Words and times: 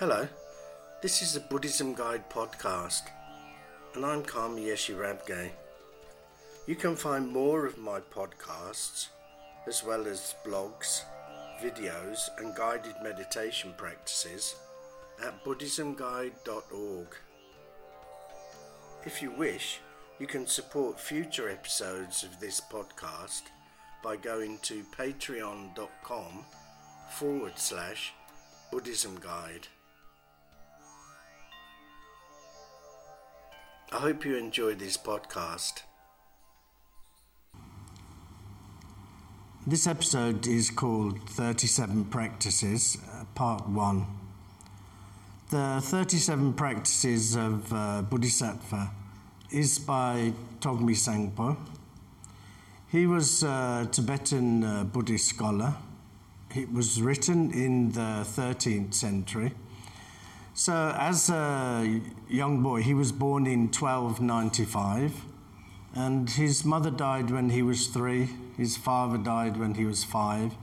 Hello, 0.00 0.26
this 1.02 1.20
is 1.20 1.34
the 1.34 1.40
Buddhism 1.40 1.92
Guide 1.92 2.30
podcast, 2.30 3.02
and 3.94 4.02
I'm 4.02 4.22
Karma 4.22 4.58
Yeshe 4.58 4.96
Rabgye. 4.96 5.50
You 6.66 6.74
can 6.74 6.96
find 6.96 7.30
more 7.30 7.66
of 7.66 7.76
my 7.76 8.00
podcasts, 8.00 9.08
as 9.66 9.84
well 9.84 10.06
as 10.06 10.36
blogs, 10.42 11.02
videos, 11.62 12.30
and 12.38 12.54
guided 12.56 12.94
meditation 13.02 13.74
practices 13.76 14.54
at 15.22 15.44
BuddhismGuide.org. 15.44 17.08
If 19.04 19.20
you 19.20 19.32
wish, 19.32 19.80
you 20.18 20.26
can 20.26 20.46
support 20.46 20.98
future 20.98 21.50
episodes 21.50 22.24
of 22.24 22.40
this 22.40 22.58
podcast 22.72 23.42
by 24.02 24.16
going 24.16 24.60
to 24.62 24.82
patreon.com 24.96 26.46
forward 27.10 27.58
slash 27.58 28.14
Buddhism 28.72 29.20
Guide. 29.20 29.68
I 33.92 33.98
hope 33.98 34.24
you 34.24 34.36
enjoy 34.36 34.76
this 34.76 34.96
podcast. 34.96 35.82
This 39.66 39.88
episode 39.88 40.46
is 40.46 40.70
called 40.70 41.28
37 41.28 42.04
Practices, 42.04 42.98
uh, 43.12 43.24
Part 43.34 43.68
1. 43.68 44.06
The 45.50 45.80
37 45.82 46.52
Practices 46.52 47.34
of 47.34 47.72
uh, 47.72 48.02
Bodhisattva 48.02 48.92
is 49.50 49.80
by 49.80 50.34
Thogme 50.60 50.94
Zangpo. 50.94 51.56
He 52.92 53.08
was 53.08 53.42
a 53.42 53.88
Tibetan 53.90 54.62
uh, 54.62 54.84
Buddhist 54.84 55.30
scholar. 55.30 55.74
It 56.54 56.72
was 56.72 57.02
written 57.02 57.50
in 57.52 57.90
the 57.90 58.24
13th 58.24 58.94
century. 58.94 59.52
So, 60.52 60.94
as 60.98 61.30
a 61.30 62.00
young 62.28 62.62
boy, 62.62 62.82
he 62.82 62.92
was 62.92 63.12
born 63.12 63.46
in 63.46 63.68
1295, 63.68 65.24
and 65.94 66.28
his 66.28 66.64
mother 66.64 66.90
died 66.90 67.30
when 67.30 67.50
he 67.50 67.62
was 67.62 67.86
three, 67.86 68.30
his 68.56 68.76
father 68.76 69.16
died 69.16 69.56
when 69.56 69.74
he 69.74 69.84
was 69.84 70.02
five, 70.02 70.54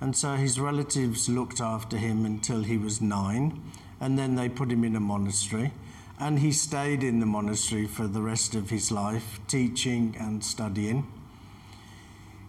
and 0.00 0.16
so 0.16 0.36
his 0.36 0.60
relatives 0.60 1.28
looked 1.28 1.60
after 1.60 1.96
him 1.96 2.24
until 2.24 2.62
he 2.62 2.78
was 2.78 3.00
nine, 3.00 3.60
and 4.00 4.18
then 4.18 4.36
they 4.36 4.48
put 4.48 4.70
him 4.70 4.84
in 4.84 4.96
a 4.96 5.00
monastery. 5.00 5.72
And 6.18 6.38
he 6.38 6.52
stayed 6.52 7.02
in 7.02 7.18
the 7.18 7.26
monastery 7.26 7.86
for 7.86 8.06
the 8.06 8.22
rest 8.22 8.54
of 8.54 8.70
his 8.70 8.92
life, 8.92 9.40
teaching 9.48 10.16
and 10.18 10.42
studying. 10.42 11.06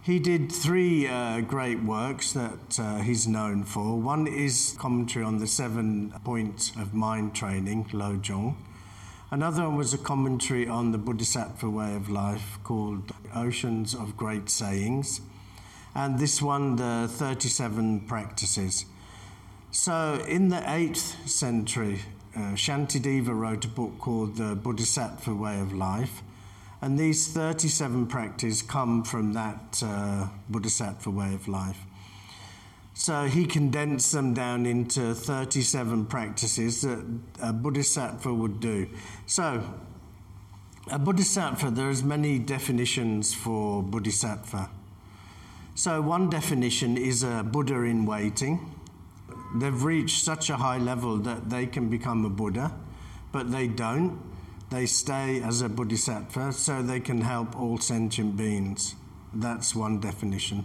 He 0.04 0.18
did 0.18 0.52
three 0.52 1.08
uh, 1.08 1.40
great 1.40 1.82
works 1.82 2.34
that 2.34 2.78
uh, 2.78 2.98
he's 2.98 3.26
known 3.26 3.64
for. 3.64 3.98
One 3.98 4.26
is 4.26 4.76
commentary 4.78 5.24
on 5.24 5.38
the 5.38 5.46
seven 5.46 6.12
points 6.22 6.72
of 6.76 6.92
mind 6.92 7.34
training, 7.34 7.86
Lojong. 7.86 8.54
Another 9.30 9.62
one 9.62 9.76
was 9.76 9.94
a 9.94 9.98
commentary 9.98 10.68
on 10.68 10.92
the 10.92 10.98
Bodhisattva 10.98 11.70
way 11.70 11.96
of 11.96 12.10
life 12.10 12.58
called 12.64 13.12
Oceans 13.34 13.94
of 13.94 14.14
Great 14.14 14.50
Sayings. 14.50 15.22
And 15.94 16.18
this 16.18 16.42
one, 16.42 16.76
the 16.76 17.08
37 17.10 18.00
Practices. 18.00 18.84
So, 19.70 20.22
in 20.28 20.50
the 20.50 20.60
8th 20.60 21.26
century, 21.26 22.00
uh, 22.36 22.52
Shantideva 22.52 23.34
wrote 23.34 23.64
a 23.64 23.68
book 23.68 23.98
called 23.98 24.36
The 24.36 24.54
Bodhisattva 24.54 25.34
Way 25.34 25.58
of 25.60 25.72
Life. 25.72 26.22
And 26.84 26.98
these 26.98 27.28
37 27.28 28.08
practices 28.08 28.60
come 28.60 29.04
from 29.04 29.32
that 29.32 29.82
uh, 29.82 30.28
Bodhisattva 30.50 31.08
way 31.08 31.32
of 31.32 31.48
life. 31.48 31.78
So 32.92 33.24
he 33.24 33.46
condensed 33.46 34.12
them 34.12 34.34
down 34.34 34.66
into 34.66 35.14
37 35.14 36.04
practices 36.04 36.82
that 36.82 37.02
a 37.40 37.54
Bodhisattva 37.54 38.34
would 38.34 38.60
do. 38.60 38.86
So, 39.24 39.64
a 40.90 40.98
Bodhisattva, 40.98 41.70
there's 41.70 42.04
many 42.04 42.38
definitions 42.38 43.32
for 43.32 43.82
Bodhisattva. 43.82 44.68
So, 45.74 46.02
one 46.02 46.28
definition 46.28 46.98
is 46.98 47.22
a 47.22 47.42
Buddha 47.42 47.76
in 47.76 48.04
waiting 48.04 48.74
they've 49.54 49.84
reached 49.84 50.22
such 50.22 50.50
a 50.50 50.56
high 50.56 50.78
level 50.78 51.16
that 51.16 51.48
they 51.48 51.64
can 51.64 51.88
become 51.88 52.26
a 52.26 52.28
Buddha, 52.28 52.74
but 53.32 53.50
they 53.52 53.68
don't. 53.68 54.33
They 54.70 54.86
stay 54.86 55.42
as 55.42 55.60
a 55.60 55.68
Bodhisattva 55.68 56.52
so 56.52 56.82
they 56.82 57.00
can 57.00 57.20
help 57.20 57.58
all 57.58 57.78
sentient 57.78 58.36
beings. 58.36 58.94
That's 59.32 59.74
one 59.74 60.00
definition. 60.00 60.64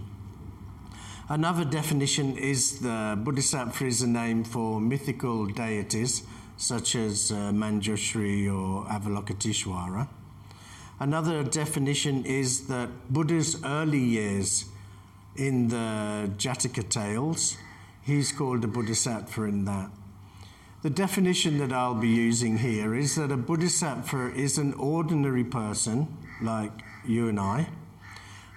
Another 1.28 1.66
definition 1.66 2.38
is 2.38 2.80
the 2.80 3.18
Bodhisattva 3.18 3.86
is 3.86 4.02
a 4.02 4.08
name 4.08 4.44
for 4.44 4.82
mythical 4.82 5.46
deities 5.46 6.24
such 6.58 6.96
as 6.96 7.32
uh, 7.32 7.52
Manjushri 7.52 8.48
or 8.48 8.86
Avalokiteshvara. 8.86 10.08
Another 11.00 11.44
definition 11.44 12.26
is 12.26 12.68
that 12.68 12.90
Buddha's 13.10 13.64
early 13.64 14.00
years 14.00 14.66
in 15.36 15.70
the 15.70 16.30
Jataka 16.38 16.90
tales 16.90 17.58
He's 18.10 18.31
called 18.31 18.64
a 18.64 18.68
bodhisattva 18.68 19.44
in 19.44 19.66
that. 19.66 19.92
The 20.81 20.90
definition 20.90 21.57
that 21.57 21.73
I'll 21.73 21.94
be 21.94 22.07
using 22.07 22.59
here 22.59 22.95
is 22.95 23.16
that 23.16 23.34
a 23.34 23.38
bodhisattva 23.38 24.34
is 24.34 24.57
an 24.57 24.73
ordinary 24.75 25.44
person, 25.44 26.17
like 26.41 26.72
you 27.06 27.28
and 27.28 27.38
I, 27.38 27.67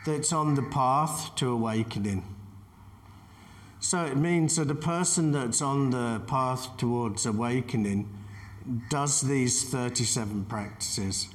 that's 0.06 0.32
on 0.32 0.54
the 0.54 0.62
path 0.62 1.34
to 1.36 1.50
awakening. 1.50 2.22
So 3.80 4.04
it 4.04 4.16
means 4.16 4.54
that 4.54 4.70
a 4.70 4.76
person 4.76 5.32
that's 5.32 5.60
on 5.60 5.90
the 5.90 6.22
path 6.28 6.76
towards 6.76 7.26
awakening 7.26 8.08
does 8.88 9.22
these 9.22 9.68
37 9.68 10.44
practices. 10.44 11.28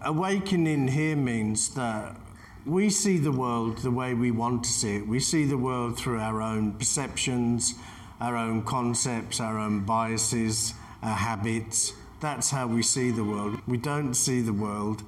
Awakening 0.00 0.88
here 0.88 1.16
means 1.16 1.74
that 1.74 2.16
we 2.64 2.88
see 2.88 3.18
the 3.18 3.32
world 3.32 3.78
the 3.78 3.90
way 3.90 4.14
we 4.14 4.30
want 4.30 4.64
to 4.64 4.70
see 4.70 4.96
it. 4.96 5.06
We 5.06 5.20
see 5.20 5.44
the 5.44 5.58
world 5.58 5.98
through 5.98 6.18
our 6.18 6.40
own 6.40 6.72
perceptions, 6.72 7.74
our 8.20 8.36
own 8.36 8.62
concepts, 8.62 9.40
our 9.40 9.58
own 9.58 9.80
biases, 9.84 10.74
our 11.02 11.14
habits. 11.14 11.94
That's 12.20 12.50
how 12.50 12.66
we 12.66 12.82
see 12.82 13.10
the 13.10 13.24
world. 13.24 13.60
We 13.66 13.78
don't 13.78 14.14
see 14.14 14.40
the 14.40 14.52
world 14.52 15.02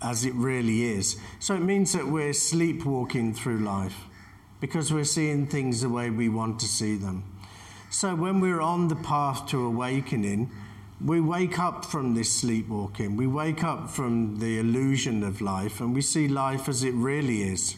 as 0.00 0.24
it 0.24 0.34
really 0.34 0.84
is. 0.84 1.16
So 1.40 1.54
it 1.54 1.62
means 1.62 1.92
that 1.94 2.06
we're 2.06 2.32
sleepwalking 2.32 3.34
through 3.34 3.58
life 3.58 4.04
because 4.60 4.92
we're 4.92 5.04
seeing 5.04 5.46
things 5.46 5.80
the 5.80 5.88
way 5.88 6.10
we 6.10 6.28
want 6.28 6.60
to 6.60 6.66
see 6.66 6.96
them. 6.96 7.24
So 7.90 8.14
when 8.14 8.40
we're 8.40 8.60
on 8.60 8.88
the 8.88 8.96
path 8.96 9.46
to 9.48 9.64
awakening, 9.64 10.50
we 11.04 11.20
wake 11.20 11.58
up 11.58 11.84
from 11.84 12.14
this 12.14 12.32
sleepwalking. 12.32 13.16
We 13.16 13.26
wake 13.26 13.64
up 13.64 13.90
from 13.90 14.38
the 14.38 14.58
illusion 14.58 15.22
of 15.22 15.40
life 15.40 15.80
and 15.80 15.94
we 15.94 16.00
see 16.00 16.28
life 16.28 16.68
as 16.68 16.84
it 16.84 16.94
really 16.94 17.42
is. 17.42 17.76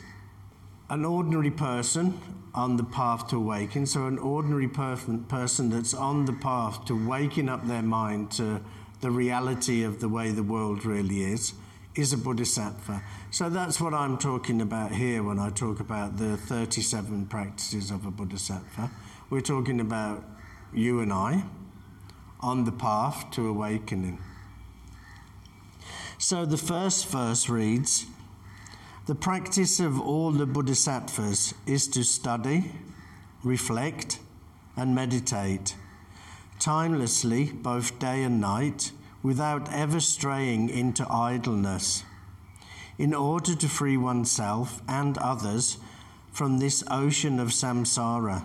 An 0.88 1.04
ordinary 1.04 1.50
person 1.50 2.20
on 2.54 2.76
the 2.76 2.84
path 2.84 3.28
to 3.28 3.36
awaken, 3.36 3.86
so 3.86 4.06
an 4.06 4.18
ordinary 4.18 4.68
person, 4.68 5.24
person 5.24 5.70
that's 5.70 5.92
on 5.92 6.24
the 6.24 6.32
path 6.32 6.84
to 6.86 7.08
waking 7.08 7.48
up 7.48 7.66
their 7.66 7.82
mind 7.82 8.30
to 8.32 8.60
the 9.00 9.10
reality 9.10 9.82
of 9.82 10.00
the 10.00 10.08
way 10.08 10.30
the 10.30 10.42
world 10.42 10.86
really 10.86 11.22
is, 11.22 11.54
is 11.94 12.12
a 12.12 12.16
bodhisattva. 12.16 13.02
So 13.30 13.50
that's 13.50 13.80
what 13.80 13.94
I'm 13.94 14.16
talking 14.16 14.60
about 14.60 14.92
here 14.92 15.22
when 15.22 15.38
I 15.38 15.50
talk 15.50 15.80
about 15.80 16.18
the 16.18 16.36
37 16.36 17.26
practices 17.26 17.90
of 17.90 18.06
a 18.06 18.10
bodhisattva. 18.10 18.90
We're 19.28 19.40
talking 19.40 19.80
about 19.80 20.24
you 20.72 21.00
and 21.00 21.12
I 21.12 21.44
on 22.40 22.64
the 22.64 22.72
path 22.72 23.30
to 23.32 23.48
awakening. 23.48 24.18
So 26.18 26.46
the 26.46 26.56
first 26.56 27.08
verse 27.08 27.48
reads 27.48 28.06
The 29.06 29.14
practice 29.14 29.78
of 29.78 30.00
all 30.00 30.32
the 30.32 30.46
bodhisattvas 30.46 31.54
is 31.64 31.86
to 31.88 32.02
study, 32.02 32.72
reflect, 33.44 34.18
and 34.76 34.96
meditate 34.96 35.76
timelessly, 36.58 37.52
both 37.52 38.00
day 38.00 38.24
and 38.24 38.40
night, 38.40 38.90
without 39.22 39.72
ever 39.72 40.00
straying 40.00 40.70
into 40.70 41.06
idleness, 41.08 42.02
in 42.98 43.14
order 43.14 43.54
to 43.54 43.68
free 43.68 43.96
oneself 43.96 44.82
and 44.88 45.16
others 45.18 45.78
from 46.32 46.58
this 46.58 46.82
ocean 46.90 47.38
of 47.38 47.50
samsara. 47.50 48.44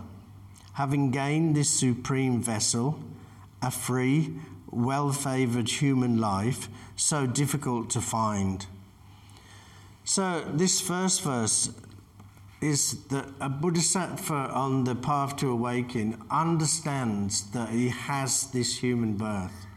Having 0.74 1.10
gained 1.10 1.56
this 1.56 1.72
supreme 1.72 2.40
vessel, 2.40 3.00
a 3.64 3.72
free, 3.72 4.36
well 4.70 5.12
favored 5.12 5.70
human 5.70 6.20
life 6.20 6.70
so 6.96 7.26
difficult 7.26 7.90
to 7.90 8.00
find. 8.00 8.68
So, 10.14 10.44
this 10.52 10.82
first 10.82 11.22
verse 11.22 11.70
is 12.60 13.06
that 13.06 13.30
a 13.40 13.48
bodhisattva 13.48 14.52
on 14.52 14.84
the 14.84 14.94
path 14.94 15.38
to 15.38 15.50
awakening 15.50 16.22
understands 16.30 17.50
that 17.52 17.70
he 17.70 17.88
has 17.88 18.48
this 18.48 18.80
human 18.80 19.14
birth. 19.14 19.68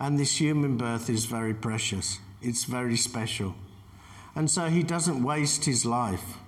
And 0.00 0.18
this 0.18 0.40
human 0.40 0.76
birth 0.76 1.08
is 1.08 1.26
very 1.26 1.54
precious, 1.54 2.18
it's 2.42 2.64
very 2.64 2.96
special. 2.96 3.54
And 4.34 4.50
so 4.50 4.66
he 4.66 4.82
doesn't 4.82 5.22
waste 5.22 5.64
his 5.64 5.86
life. 5.86 6.38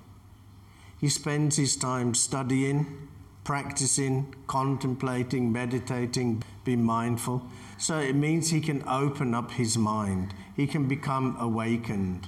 He 1.01 1.09
spends 1.09 1.57
his 1.57 1.77
time 1.77 2.15
studying, 2.15 3.07
practicing, 3.45 4.35
contemplating, 4.49 5.53
meditating, 5.53 6.43
be 6.65 6.75
mindful. 6.75 7.47
So 7.77 8.01
it 8.01 8.17
means 8.17 8.51
he 8.51 8.61
can 8.61 8.83
open 8.89 9.35
up 9.35 9.53
his 9.53 9.79
mind, 9.79 10.35
he 10.57 10.67
can 10.67 10.89
become 10.89 11.37
awakened. 11.39 12.27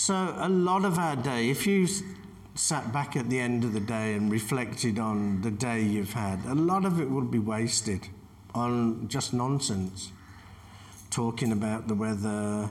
So, 0.00 0.32
a 0.36 0.48
lot 0.48 0.84
of 0.84 0.96
our 0.96 1.16
day, 1.16 1.50
if 1.50 1.66
you 1.66 1.88
sat 2.54 2.92
back 2.92 3.16
at 3.16 3.28
the 3.28 3.40
end 3.40 3.64
of 3.64 3.72
the 3.72 3.80
day 3.80 4.14
and 4.14 4.30
reflected 4.30 4.96
on 5.00 5.40
the 5.42 5.50
day 5.50 5.82
you've 5.82 6.12
had, 6.12 6.38
a 6.46 6.54
lot 6.54 6.84
of 6.84 7.00
it 7.00 7.10
would 7.10 7.32
be 7.32 7.40
wasted 7.40 8.06
on 8.54 9.08
just 9.08 9.34
nonsense. 9.34 10.12
Talking 11.10 11.50
about 11.50 11.88
the 11.88 11.96
weather, 11.96 12.70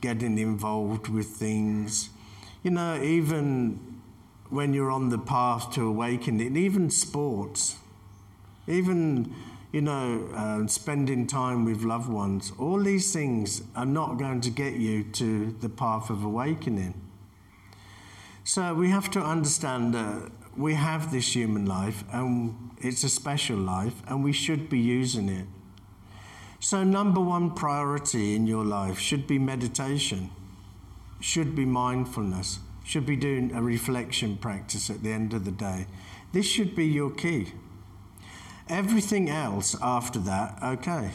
getting 0.00 0.38
involved 0.38 1.08
with 1.08 1.26
things. 1.26 2.10
You 2.62 2.70
know, 2.70 3.02
even 3.02 4.00
when 4.48 4.72
you're 4.72 4.92
on 4.92 5.08
the 5.08 5.18
path 5.18 5.72
to 5.72 5.84
awakening, 5.84 6.56
even 6.56 6.90
sports, 6.90 7.74
even, 8.68 9.34
you 9.72 9.80
know, 9.80 10.28
uh, 10.34 10.66
spending 10.66 11.26
time 11.26 11.64
with 11.64 11.82
loved 11.82 12.08
ones, 12.08 12.52
all 12.58 12.82
these 12.82 13.12
things 13.12 13.62
are 13.76 13.86
not 13.86 14.18
going 14.18 14.40
to 14.40 14.50
get 14.50 14.74
you 14.74 15.04
to 15.04 15.54
the 15.60 15.68
path 15.68 16.10
of 16.10 16.24
awakening. 16.24 16.94
So 18.44 18.74
we 18.74 18.88
have 18.90 19.10
to 19.10 19.20
understand 19.20 19.94
that 19.94 20.30
we 20.56 20.74
have 20.74 21.12
this 21.12 21.36
human 21.36 21.66
life 21.66 22.02
and 22.12 22.72
it's 22.78 23.04
a 23.04 23.08
special 23.08 23.58
life 23.58 24.02
and 24.06 24.24
we 24.24 24.32
should 24.32 24.68
be 24.70 24.78
using 24.78 25.28
it. 25.28 25.46
So, 26.60 26.82
number 26.82 27.20
one 27.20 27.54
priority 27.54 28.34
in 28.34 28.48
your 28.48 28.64
life 28.64 28.98
should 28.98 29.28
be 29.28 29.38
meditation, 29.38 30.30
should 31.20 31.54
be 31.54 31.64
mindfulness 31.64 32.58
should 32.88 33.04
be 33.04 33.16
doing 33.16 33.54
a 33.54 33.60
reflection 33.60 34.38
practice 34.38 34.88
at 34.88 35.02
the 35.02 35.12
end 35.12 35.34
of 35.34 35.44
the 35.44 35.50
day. 35.50 35.86
This 36.32 36.46
should 36.46 36.74
be 36.74 36.86
your 36.86 37.10
key. 37.10 37.52
Everything 38.68 39.30
else 39.30 39.76
after 39.80 40.18
that, 40.20 40.58
okay. 40.62 41.10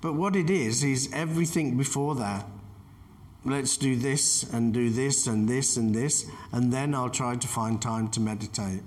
But 0.00 0.14
what 0.14 0.36
it 0.36 0.50
is, 0.50 0.82
is 0.82 1.10
everything 1.12 1.76
before 1.76 2.14
that. 2.16 2.46
Let's 3.44 3.76
do 3.76 3.96
this 3.96 4.42
and 4.42 4.72
do 4.74 4.90
this 4.90 5.26
and 5.26 5.48
this 5.48 5.76
and 5.76 5.94
this, 5.94 6.26
and 6.52 6.72
then 6.72 6.94
I'll 6.94 7.10
try 7.10 7.36
to 7.36 7.48
find 7.48 7.80
time 7.80 8.08
to 8.10 8.20
meditate. 8.20 8.82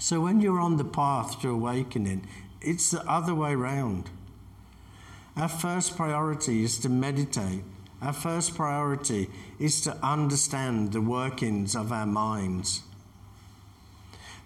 So 0.00 0.20
when 0.20 0.40
you're 0.40 0.60
on 0.60 0.76
the 0.76 0.84
path 0.84 1.40
to 1.42 1.50
awakening, 1.50 2.26
it's 2.60 2.90
the 2.90 3.02
other 3.08 3.34
way 3.34 3.54
round. 3.54 4.10
Our 5.36 5.48
first 5.48 5.96
priority 5.96 6.64
is 6.64 6.78
to 6.80 6.88
meditate 6.88 7.62
our 8.04 8.12
first 8.12 8.54
priority 8.54 9.30
is 9.58 9.80
to 9.82 9.96
understand 10.04 10.92
the 10.92 11.00
workings 11.00 11.74
of 11.74 11.90
our 11.90 12.04
minds. 12.04 12.82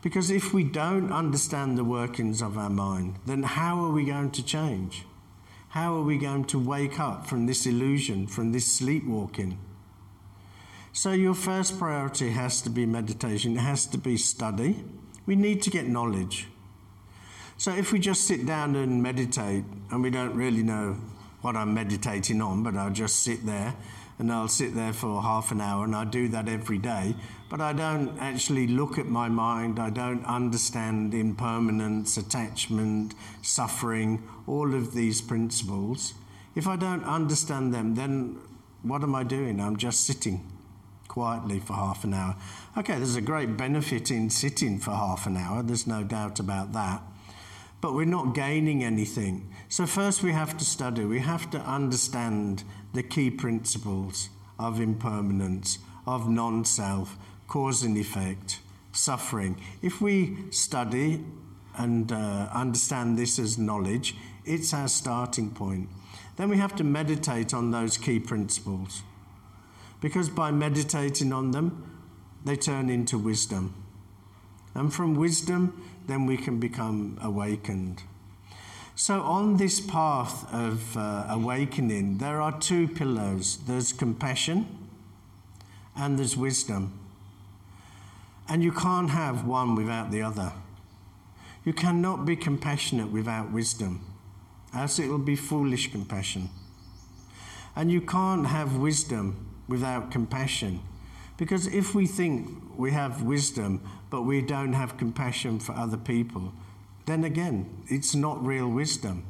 Because 0.01 0.31
if 0.31 0.55
we 0.55 0.63
don't 0.63 1.13
understand 1.13 1.77
the 1.77 1.85
workings 1.85 2.41
of 2.41 2.57
our 2.57 2.71
mind, 2.71 3.17
then 3.27 3.43
how 3.43 3.85
are 3.85 3.91
we 3.91 4.05
going 4.05 4.31
to 4.33 4.45
change? 4.45 5.05
How 5.71 5.95
are 5.97 6.03
we 6.03 6.19
going 6.19 6.45
to 6.47 6.59
wake 6.59 7.01
up 7.01 7.27
from 7.27 7.47
this 7.47 7.67
illusion, 7.67 8.27
from 8.27 8.53
this 8.53 8.73
sleepwalking? 8.73 9.59
So, 10.93 11.13
your 11.13 11.35
first 11.35 11.79
priority 11.79 12.31
has 12.31 12.63
to 12.63 12.71
be 12.71 12.87
meditation, 12.87 13.57
it 13.57 13.61
has 13.61 13.87
to 13.87 13.99
be 13.99 14.17
study. 14.17 14.85
We 15.27 15.37
need 15.37 15.63
to 15.63 15.71
get 15.71 15.87
knowledge. 15.87 16.47
So, 17.57 17.75
if 17.75 17.93
we 17.93 17.99
just 17.99 18.25
sit 18.25 18.47
down 18.47 18.77
and 18.77 19.03
meditate 19.03 19.65
and 19.91 20.03
we 20.03 20.11
don't 20.11 20.35
really 20.35 20.63
know 20.63 20.97
what 21.43 21.55
I'm 21.55 21.75
meditating 21.75 22.41
on, 22.41 22.63
but 22.63 22.77
I'll 22.77 22.91
just 22.91 23.23
sit 23.23 23.45
there 23.45 23.75
and 24.19 24.33
I'll 24.33 24.49
sit 24.49 24.75
there 24.75 24.93
for 24.93 25.23
half 25.23 25.53
an 25.53 25.61
hour 25.61 25.85
and 25.85 25.95
I 25.95 26.05
do 26.05 26.29
that 26.29 26.49
every 26.49 26.79
day. 26.79 27.15
But 27.49 27.61
I 27.61 27.73
don't 27.73 28.19
actually 28.19 28.67
look 28.67 28.99
at 28.99 29.07
my 29.07 29.29
mind, 29.29 29.79
I 29.79 29.91
don't 29.91 30.25
understand 30.27 31.15
impermanence, 31.15 32.17
attachment, 32.17 33.15
suffering, 33.43 34.23
all 34.47 34.75
of 34.75 34.93
these 34.93 35.21
principles. 35.21 36.15
If 36.55 36.67
I 36.67 36.77
don't 36.77 37.05
understand 37.05 37.73
them, 37.73 37.95
then 37.95 38.39
what 38.83 39.03
am 39.03 39.15
I 39.15 39.23
doing? 39.23 39.61
I'm 39.61 39.77
just 39.77 40.05
sitting 40.05 40.51
quietly 41.07 41.59
for 41.59 41.73
half 41.73 42.05
an 42.05 42.15
hour. 42.15 42.37
Okay, 42.77 42.97
there's 42.97 43.17
a 43.17 43.21
great 43.21 43.57
benefit 43.57 44.11
in 44.11 44.31
sitting 44.31 44.79
for 44.79 44.91
half 44.91 45.27
an 45.27 45.37
hour, 45.37 45.63
there's 45.63 45.87
no 45.87 46.03
doubt 46.03 46.39
about 46.39 46.73
that 46.73 47.03
but 47.81 47.95
we're 47.95 48.05
not 48.05 48.35
gaining 48.35 48.83
anything. 48.83 49.49
So, 49.69 49.87
first 49.87 50.23
we 50.23 50.33
have 50.33 50.57
to 50.59 50.65
study, 50.65 51.05
we 51.05 51.21
have 51.21 51.51
to 51.51 51.59
understand 51.59 52.65
the 52.93 53.03
key 53.03 53.31
principles 53.31 54.29
of 54.59 54.81
impermanence, 54.81 55.79
of 56.07 56.29
non 56.29 56.65
self, 56.65 57.17
cause 57.47 57.83
and 57.83 57.97
effect, 57.97 58.61
suffering. 58.93 59.61
If 59.83 60.01
we 60.01 60.37
study 60.51 61.25
and 61.77 62.11
uh, 62.11 62.49
understand 62.53 63.17
this 63.17 63.39
as 63.39 63.59
knowledge, 63.59 64.17
it's 64.45 64.75
our 64.75 64.89
starting 64.89 65.51
point. 65.51 65.89
Then 66.37 66.49
we 66.49 66.57
have 66.59 66.75
to 66.77 66.85
meditate 66.85 67.53
on 67.55 67.71
those 67.71 67.97
key 67.97 68.19
principles. 68.19 69.03
Because 70.01 70.29
by 70.29 70.51
meditating 70.51 71.33
on 71.33 71.51
them, 71.51 71.85
they 72.45 72.57
turn 72.57 72.89
into 72.89 73.19
wisdom. 73.19 73.75
And 74.75 74.95
from 74.95 75.17
wisdom, 75.17 75.83
then 76.09 76.27
we 76.27 76.37
can 76.37 76.59
become 76.59 77.19
awakened. 77.23 78.03
So, 78.97 79.21
on 79.21 79.59
this 79.59 79.79
path 79.79 80.53
of 80.53 80.97
uh, 80.97 81.27
awakening, 81.29 82.19
there 82.19 82.41
are 82.41 82.59
two 82.59 82.89
pillars 82.89 83.59
there's 83.59 83.93
compassion 83.93 84.67
and 85.95 86.19
there's 86.19 86.37
wisdom. 86.37 86.99
And 88.49 88.65
you 88.65 88.73
can't 88.73 89.11
have 89.11 89.47
one 89.47 89.77
without 89.77 90.11
the 90.11 90.23
other. 90.23 90.53
You 91.65 91.73
cannot 91.73 92.25
be 92.25 92.35
compassionate 92.35 93.13
without 93.13 93.53
wisdom, 93.53 94.01
else 94.75 94.99
it 94.99 95.09
will 95.09 95.19
be 95.19 95.37
foolish 95.37 95.93
compassion. 95.93 96.49
And 97.77 97.93
you 97.93 98.01
can't 98.01 98.47
have 98.47 98.77
wisdom 98.77 99.47
without 99.69 100.11
compassion, 100.11 100.81
because 101.39 101.67
if 101.69 101.95
we 101.95 102.07
think 102.07 102.51
we 102.77 102.91
have 102.93 103.23
wisdom 103.23 103.81
but 104.11 104.23
we 104.23 104.43
don't 104.43 104.75
have 104.75 104.99
compassion 104.99 105.59
for 105.59 105.73
other 105.73 105.97
people, 105.97 106.53
then 107.07 107.25
again, 107.25 107.85
it's 107.87 108.15
not 108.15 108.45
real 108.45 108.69
wisdom. 108.69 109.25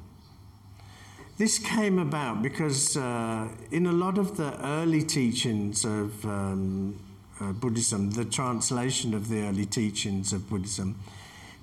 This 1.37 1.61
came 1.61 2.01
about 2.01 2.43
because 2.43 2.97
uh, 2.97 3.47
in 3.71 3.87
a 3.87 3.93
lot 3.93 4.19
of 4.19 4.37
the 4.37 4.61
early 4.67 5.03
teachings 5.05 5.85
of 5.85 6.25
um, 6.25 6.99
uh, 7.41 7.53
Buddhism, 7.53 8.11
the 8.11 8.25
translation 8.25 9.15
of 9.15 9.29
the 9.29 9.43
early 9.43 9.67
teachings 9.67 10.33
of 10.33 10.51
Buddhism, 10.51 10.99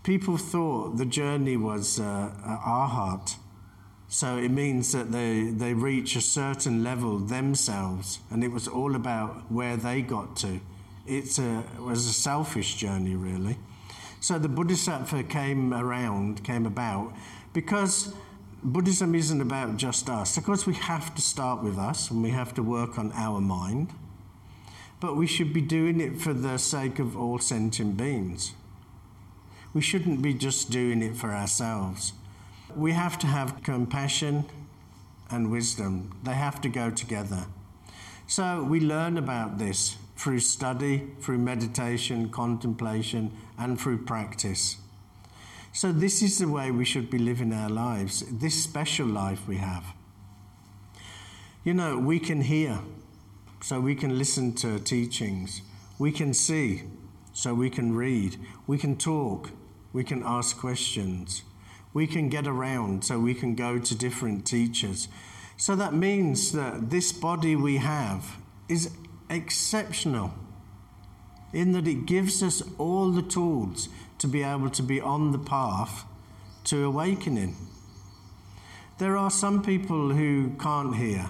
people 0.03 0.37
thought 0.37 0.97
the 0.97 1.05
journey 1.05 1.57
was 1.57 1.99
uh, 1.99 2.31
arhat. 2.45 3.35
So 4.07 4.37
it 4.37 4.49
means 4.49 4.91
that 4.91 5.11
they, 5.11 5.45
they 5.45 5.73
reach 5.73 6.15
a 6.15 6.21
certain 6.21 6.83
level 6.83 7.17
themselves, 7.17 8.19
and 8.29 8.43
it 8.43 8.51
was 8.51 8.67
all 8.67 8.95
about 8.95 9.51
where 9.51 9.75
they 9.75 10.01
got 10.01 10.35
to 10.37 10.61
it's 11.05 11.37
a, 11.37 11.63
it 11.75 11.81
was 11.81 12.07
a 12.07 12.13
selfish 12.13 12.75
journey, 12.75 13.15
really. 13.15 13.57
So 14.19 14.39
the 14.39 14.49
Bodhisattva 14.49 15.23
came 15.23 15.73
around, 15.73 16.43
came 16.43 16.65
about, 16.65 17.13
because 17.53 18.13
Buddhism 18.63 19.13
isn't 19.13 19.41
about 19.41 19.77
just 19.77 20.09
us. 20.09 20.37
Of 20.37 20.45
course, 20.45 20.65
we 20.65 20.73
have 20.73 21.13
to 21.15 21.21
start 21.21 21.63
with 21.63 21.77
us 21.77 22.09
and 22.09 22.23
we 22.23 22.31
have 22.31 22.53
to 22.55 22.63
work 22.63 22.97
on 22.97 23.11
our 23.13 23.39
mind, 23.39 23.91
but 24.99 25.15
we 25.15 25.27
should 25.27 25.53
be 25.53 25.61
doing 25.61 26.01
it 26.01 26.19
for 26.19 26.33
the 26.33 26.57
sake 26.57 26.97
of 26.97 27.15
all 27.15 27.37
sentient 27.37 27.97
beings. 27.97 28.53
We 29.73 29.81
shouldn't 29.81 30.21
be 30.21 30.33
just 30.33 30.71
doing 30.71 31.03
it 31.03 31.15
for 31.15 31.31
ourselves. 31.31 32.13
We 32.75 32.91
have 32.91 33.17
to 33.19 33.27
have 33.27 33.63
compassion 33.63 34.45
and 35.31 35.51
wisdom, 35.51 36.17
they 36.23 36.33
have 36.33 36.61
to 36.61 36.69
go 36.69 36.91
together. 36.91 37.45
So 38.27 38.63
we 38.63 38.79
learn 38.79 39.17
about 39.17 39.57
this 39.57 39.97
through 40.15 40.39
study, 40.39 41.07
through 41.19 41.37
meditation, 41.37 42.29
contemplation, 42.29 43.31
and 43.57 43.79
through 43.79 44.03
practice. 44.05 44.77
So, 45.73 45.91
this 45.91 46.21
is 46.21 46.39
the 46.39 46.47
way 46.47 46.71
we 46.71 46.85
should 46.85 47.09
be 47.09 47.17
living 47.17 47.51
our 47.51 47.69
lives, 47.69 48.23
this 48.31 48.63
special 48.63 49.07
life 49.07 49.45
we 49.45 49.57
have. 49.57 49.83
You 51.65 51.73
know, 51.73 51.97
we 51.97 52.17
can 52.17 52.41
hear, 52.41 52.79
so 53.61 53.81
we 53.81 53.93
can 53.93 54.17
listen 54.17 54.53
to 54.53 54.79
teachings. 54.79 55.61
We 55.99 56.13
can 56.13 56.33
see, 56.33 56.83
so 57.33 57.53
we 57.53 57.69
can 57.69 57.93
read. 57.93 58.37
We 58.67 58.77
can 58.77 58.95
talk, 58.95 59.51
we 59.91 60.05
can 60.05 60.23
ask 60.25 60.57
questions. 60.57 61.43
We 61.95 62.07
can 62.07 62.27
get 62.27 62.45
around, 62.45 63.05
so 63.05 63.19
we 63.19 63.33
can 63.33 63.55
go 63.55 63.79
to 63.79 63.95
different 63.95 64.45
teachers. 64.45 65.07
So 65.55 65.77
that 65.77 65.93
means 65.93 66.51
that 66.51 66.89
this 66.89 67.13
body 67.13 67.55
we 67.55 67.77
have 67.77 68.35
is 68.67 68.91
exceptional 69.29 70.33
in 71.53 71.71
that 71.71 71.87
it 71.87 72.05
gives 72.05 72.43
us 72.43 72.61
all 72.77 73.11
the 73.11 73.21
tools 73.21 73.87
to 74.17 74.27
be 74.27 74.43
able 74.43 74.69
to 74.71 74.83
be 74.83 74.99
on 74.99 75.31
the 75.31 75.39
path 75.39 76.03
to 76.65 76.83
awakening. 76.83 77.55
There 78.97 79.15
are 79.15 79.31
some 79.31 79.63
people 79.63 80.09
who 80.09 80.51
can't 80.59 80.97
hear, 80.97 81.29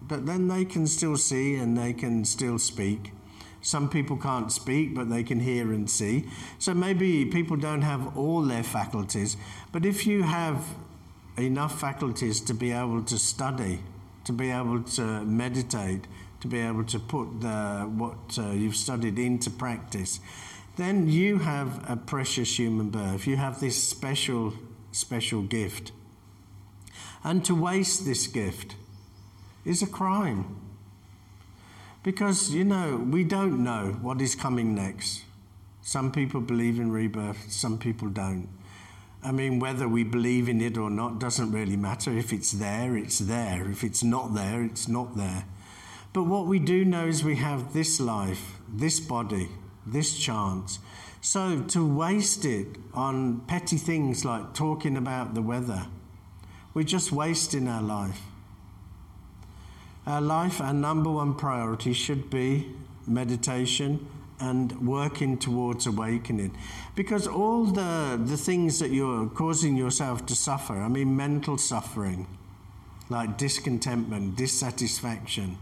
but 0.00 0.24
then 0.24 0.48
they 0.48 0.64
can 0.64 0.86
still 0.86 1.18
see 1.18 1.56
and 1.56 1.76
they 1.76 1.92
can 1.92 2.24
still 2.24 2.58
speak. 2.58 3.12
Some 3.60 3.88
people 3.88 4.16
can't 4.16 4.52
speak, 4.52 4.94
but 4.94 5.10
they 5.10 5.22
can 5.22 5.40
hear 5.40 5.72
and 5.72 5.90
see. 5.90 6.26
So 6.58 6.74
maybe 6.74 7.24
people 7.24 7.56
don't 7.56 7.82
have 7.82 8.16
all 8.16 8.42
their 8.42 8.62
faculties. 8.62 9.36
But 9.72 9.84
if 9.84 10.06
you 10.06 10.22
have 10.22 10.64
enough 11.36 11.80
faculties 11.80 12.40
to 12.42 12.54
be 12.54 12.72
able 12.72 13.02
to 13.02 13.18
study, 13.18 13.80
to 14.24 14.32
be 14.32 14.50
able 14.50 14.82
to 14.82 15.24
meditate, 15.24 16.06
to 16.40 16.48
be 16.48 16.60
able 16.60 16.84
to 16.84 16.98
put 16.98 17.40
the, 17.40 17.90
what 17.96 18.38
uh, 18.38 18.50
you've 18.52 18.76
studied 18.76 19.18
into 19.18 19.50
practice, 19.50 20.20
then 20.76 21.08
you 21.08 21.38
have 21.38 21.90
a 21.90 21.96
precious 21.96 22.58
human 22.58 22.90
birth. 22.90 23.26
You 23.26 23.36
have 23.36 23.58
this 23.58 23.82
special, 23.82 24.54
special 24.92 25.42
gift. 25.42 25.90
And 27.24 27.44
to 27.44 27.54
waste 27.54 28.04
this 28.04 28.28
gift 28.28 28.76
is 29.64 29.82
a 29.82 29.86
crime. 29.86 30.56
Because, 32.02 32.54
you 32.54 32.64
know, 32.64 32.96
we 32.96 33.24
don't 33.24 33.62
know 33.62 33.98
what 34.00 34.20
is 34.20 34.34
coming 34.34 34.74
next. 34.74 35.24
Some 35.82 36.12
people 36.12 36.40
believe 36.40 36.78
in 36.78 36.92
rebirth, 36.92 37.50
some 37.50 37.78
people 37.78 38.08
don't. 38.08 38.48
I 39.22 39.32
mean, 39.32 39.58
whether 39.58 39.88
we 39.88 40.04
believe 40.04 40.48
in 40.48 40.60
it 40.60 40.78
or 40.78 40.90
not 40.90 41.18
doesn't 41.18 41.50
really 41.50 41.76
matter. 41.76 42.16
If 42.16 42.32
it's 42.32 42.52
there, 42.52 42.96
it's 42.96 43.18
there. 43.18 43.68
If 43.68 43.82
it's 43.82 44.04
not 44.04 44.34
there, 44.34 44.62
it's 44.62 44.86
not 44.86 45.16
there. 45.16 45.44
But 46.12 46.24
what 46.24 46.46
we 46.46 46.58
do 46.58 46.84
know 46.84 47.06
is 47.06 47.24
we 47.24 47.36
have 47.36 47.72
this 47.72 48.00
life, 48.00 48.58
this 48.72 49.00
body, 49.00 49.48
this 49.84 50.18
chance. 50.18 50.78
So 51.20 51.62
to 51.62 51.86
waste 51.86 52.44
it 52.44 52.76
on 52.94 53.40
petty 53.40 53.76
things 53.76 54.24
like 54.24 54.54
talking 54.54 54.96
about 54.96 55.34
the 55.34 55.42
weather, 55.42 55.86
we're 56.74 56.84
just 56.84 57.10
wasting 57.10 57.66
our 57.66 57.82
life. 57.82 58.20
Our 60.08 60.22
life, 60.22 60.62
our 60.62 60.72
number 60.72 61.10
one 61.10 61.34
priority 61.34 61.92
should 61.92 62.30
be 62.30 62.74
meditation 63.06 64.08
and 64.40 64.88
working 64.88 65.36
towards 65.36 65.86
awakening. 65.86 66.56
Because 66.94 67.26
all 67.26 67.66
the, 67.66 68.18
the 68.24 68.38
things 68.38 68.78
that 68.78 68.90
you're 68.90 69.26
causing 69.26 69.76
yourself 69.76 70.24
to 70.24 70.34
suffer, 70.34 70.80
I 70.80 70.88
mean, 70.88 71.14
mental 71.14 71.58
suffering, 71.58 72.26
like 73.10 73.36
discontentment, 73.36 74.34
dissatisfaction, 74.34 75.58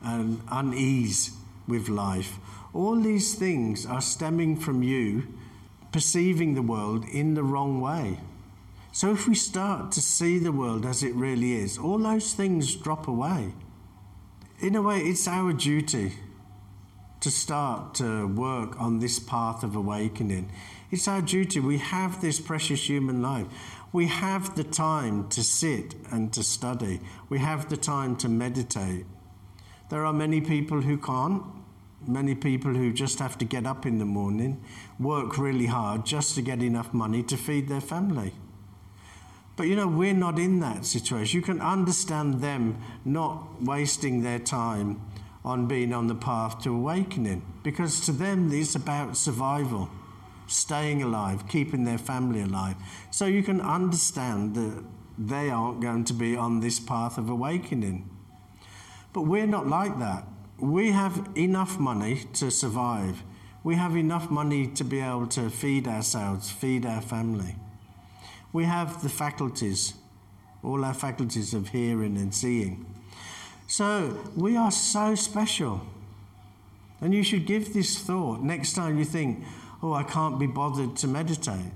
and 0.00 0.40
unease 0.50 1.36
with 1.66 1.90
life, 1.90 2.38
all 2.72 2.98
these 2.98 3.34
things 3.34 3.84
are 3.84 4.00
stemming 4.00 4.56
from 4.56 4.82
you 4.82 5.24
perceiving 5.92 6.54
the 6.54 6.62
world 6.62 7.04
in 7.12 7.34
the 7.34 7.42
wrong 7.42 7.82
way. 7.82 8.18
So 8.98 9.12
if 9.12 9.28
we 9.28 9.36
start 9.36 9.92
to 9.92 10.00
see 10.00 10.40
the 10.40 10.50
world 10.50 10.84
as 10.84 11.04
it 11.04 11.14
really 11.14 11.52
is, 11.52 11.78
all 11.78 11.98
those 11.98 12.32
things 12.32 12.74
drop 12.74 13.06
away. 13.06 13.54
In 14.58 14.74
a 14.74 14.82
way, 14.82 14.98
it's 14.98 15.28
our 15.28 15.52
duty 15.52 16.14
to 17.20 17.30
start 17.30 17.94
to 17.94 18.26
work 18.26 18.74
on 18.80 18.98
this 18.98 19.20
path 19.20 19.62
of 19.62 19.76
awakening. 19.76 20.50
It's 20.90 21.06
our 21.06 21.22
duty. 21.22 21.60
We 21.60 21.78
have 21.78 22.20
this 22.20 22.40
precious 22.40 22.88
human 22.88 23.22
life. 23.22 23.46
We 23.92 24.08
have 24.08 24.56
the 24.56 24.64
time 24.64 25.28
to 25.28 25.44
sit 25.44 25.94
and 26.10 26.32
to 26.32 26.42
study. 26.42 26.98
We 27.28 27.38
have 27.38 27.68
the 27.68 27.76
time 27.76 28.16
to 28.16 28.28
meditate. 28.28 29.06
There 29.90 30.04
are 30.04 30.12
many 30.12 30.40
people 30.40 30.80
who 30.80 30.98
can't. 30.98 31.44
Many 32.04 32.34
people 32.34 32.74
who 32.74 32.92
just 32.92 33.20
have 33.20 33.38
to 33.38 33.44
get 33.44 33.64
up 33.64 33.86
in 33.86 33.98
the 33.98 34.04
morning, 34.04 34.60
work 34.98 35.38
really 35.38 35.66
hard 35.66 36.04
just 36.04 36.34
to 36.34 36.42
get 36.42 36.64
enough 36.64 36.92
money 36.92 37.22
to 37.22 37.36
feed 37.36 37.68
their 37.68 37.80
family. 37.80 38.32
But 39.58 39.66
you 39.66 39.74
know, 39.74 39.88
we're 39.88 40.14
not 40.14 40.38
in 40.38 40.60
that 40.60 40.86
situation. 40.86 41.36
You 41.36 41.44
can 41.44 41.60
understand 41.60 42.40
them 42.40 42.80
not 43.04 43.60
wasting 43.60 44.22
their 44.22 44.38
time 44.38 45.02
on 45.44 45.66
being 45.66 45.92
on 45.92 46.06
the 46.06 46.14
path 46.14 46.62
to 46.62 46.72
awakening 46.72 47.42
because 47.64 48.00
to 48.06 48.12
them 48.12 48.52
it's 48.52 48.76
about 48.76 49.16
survival, 49.16 49.90
staying 50.46 51.02
alive, 51.02 51.48
keeping 51.48 51.82
their 51.82 51.98
family 51.98 52.40
alive. 52.40 52.76
So 53.10 53.26
you 53.26 53.42
can 53.42 53.60
understand 53.60 54.54
that 54.54 54.84
they 55.18 55.50
aren't 55.50 55.80
going 55.80 56.04
to 56.04 56.12
be 56.12 56.36
on 56.36 56.60
this 56.60 56.78
path 56.78 57.18
of 57.18 57.28
awakening. 57.28 58.08
But 59.12 59.22
we're 59.22 59.48
not 59.48 59.66
like 59.66 59.98
that. 59.98 60.24
We 60.60 60.92
have 60.92 61.30
enough 61.36 61.80
money 61.80 62.26
to 62.34 62.52
survive. 62.52 63.24
We 63.64 63.74
have 63.74 63.96
enough 63.96 64.30
money 64.30 64.68
to 64.68 64.84
be 64.84 65.00
able 65.00 65.26
to 65.28 65.50
feed 65.50 65.88
ourselves, 65.88 66.48
feed 66.48 66.86
our 66.86 67.00
family. 67.00 67.56
We 68.52 68.64
have 68.64 69.02
the 69.02 69.08
faculties, 69.08 69.94
all 70.62 70.84
our 70.84 70.94
faculties 70.94 71.54
of 71.54 71.68
hearing 71.68 72.16
and 72.16 72.34
seeing. 72.34 72.86
So 73.66 74.18
we 74.34 74.56
are 74.56 74.70
so 74.70 75.14
special. 75.14 75.82
And 77.00 77.14
you 77.14 77.22
should 77.22 77.46
give 77.46 77.74
this 77.74 77.98
thought 77.98 78.40
next 78.40 78.72
time 78.72 78.98
you 78.98 79.04
think, 79.04 79.44
oh, 79.82 79.92
I 79.92 80.02
can't 80.02 80.38
be 80.38 80.46
bothered 80.46 80.96
to 80.96 81.06
meditate, 81.06 81.72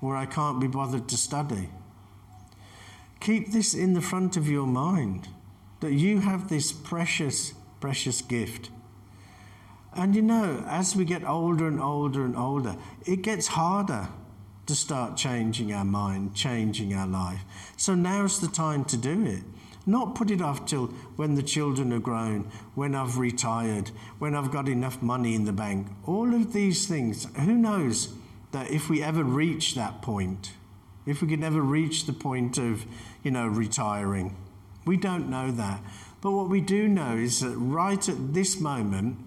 or 0.00 0.16
I 0.16 0.26
can't 0.26 0.60
be 0.60 0.66
bothered 0.66 1.08
to 1.08 1.16
study. 1.16 1.68
Keep 3.20 3.52
this 3.52 3.74
in 3.74 3.94
the 3.94 4.00
front 4.00 4.36
of 4.36 4.48
your 4.48 4.66
mind 4.66 5.28
that 5.80 5.92
you 5.92 6.20
have 6.20 6.48
this 6.48 6.72
precious, 6.72 7.52
precious 7.80 8.22
gift. 8.22 8.70
And 9.94 10.14
you 10.14 10.22
know, 10.22 10.64
as 10.66 10.96
we 10.96 11.04
get 11.04 11.24
older 11.24 11.68
and 11.68 11.80
older 11.80 12.24
and 12.24 12.36
older, 12.36 12.76
it 13.04 13.22
gets 13.22 13.48
harder 13.48 14.08
to 14.66 14.74
start 14.74 15.16
changing 15.16 15.72
our 15.72 15.84
mind, 15.84 16.34
changing 16.34 16.94
our 16.94 17.06
life. 17.06 17.42
So 17.76 17.94
now's 17.94 18.40
the 18.40 18.48
time 18.48 18.84
to 18.86 18.96
do 18.96 19.24
it. 19.24 19.42
Not 19.86 20.16
put 20.16 20.32
it 20.32 20.42
off 20.42 20.66
till 20.66 20.88
when 21.14 21.36
the 21.36 21.42
children 21.42 21.92
are 21.92 22.00
grown, 22.00 22.50
when 22.74 22.94
I've 22.94 23.18
retired, 23.18 23.92
when 24.18 24.34
I've 24.34 24.50
got 24.50 24.68
enough 24.68 25.00
money 25.00 25.34
in 25.34 25.44
the 25.44 25.52
bank. 25.52 25.86
All 26.04 26.34
of 26.34 26.52
these 26.52 26.86
things, 26.86 27.28
who 27.36 27.54
knows 27.54 28.12
that 28.50 28.70
if 28.70 28.90
we 28.90 29.02
ever 29.02 29.22
reach 29.22 29.76
that 29.76 30.02
point, 30.02 30.54
if 31.06 31.22
we 31.22 31.28
can 31.28 31.44
ever 31.44 31.60
reach 31.60 32.06
the 32.06 32.12
point 32.12 32.58
of, 32.58 32.84
you 33.22 33.30
know, 33.30 33.46
retiring, 33.46 34.36
we 34.84 34.96
don't 34.96 35.30
know 35.30 35.52
that. 35.52 35.80
But 36.20 36.32
what 36.32 36.48
we 36.48 36.60
do 36.60 36.88
know 36.88 37.16
is 37.16 37.40
that 37.40 37.56
right 37.56 38.08
at 38.08 38.34
this 38.34 38.58
moment, 38.58 39.18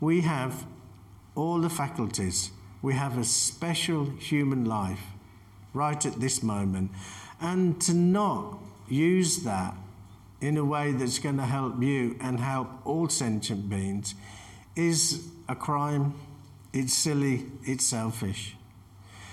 we 0.00 0.22
have 0.22 0.66
all 1.36 1.60
the 1.60 1.70
faculties. 1.70 2.50
We 2.82 2.94
have 2.94 3.18
a 3.18 3.24
special 3.24 4.04
human 4.04 4.64
life 4.64 5.00
right 5.74 6.04
at 6.04 6.20
this 6.20 6.42
moment. 6.42 6.90
And 7.40 7.80
to 7.82 7.94
not 7.94 8.58
use 8.88 9.38
that 9.44 9.74
in 10.40 10.56
a 10.56 10.64
way 10.64 10.92
that's 10.92 11.18
going 11.18 11.36
to 11.36 11.44
help 11.46 11.82
you 11.82 12.16
and 12.20 12.40
help 12.40 12.68
all 12.84 13.08
sentient 13.08 13.68
beings 13.68 14.14
is 14.76 15.28
a 15.48 15.54
crime. 15.54 16.14
It's 16.72 16.94
silly. 16.94 17.46
It's 17.64 17.86
selfish. 17.86 18.56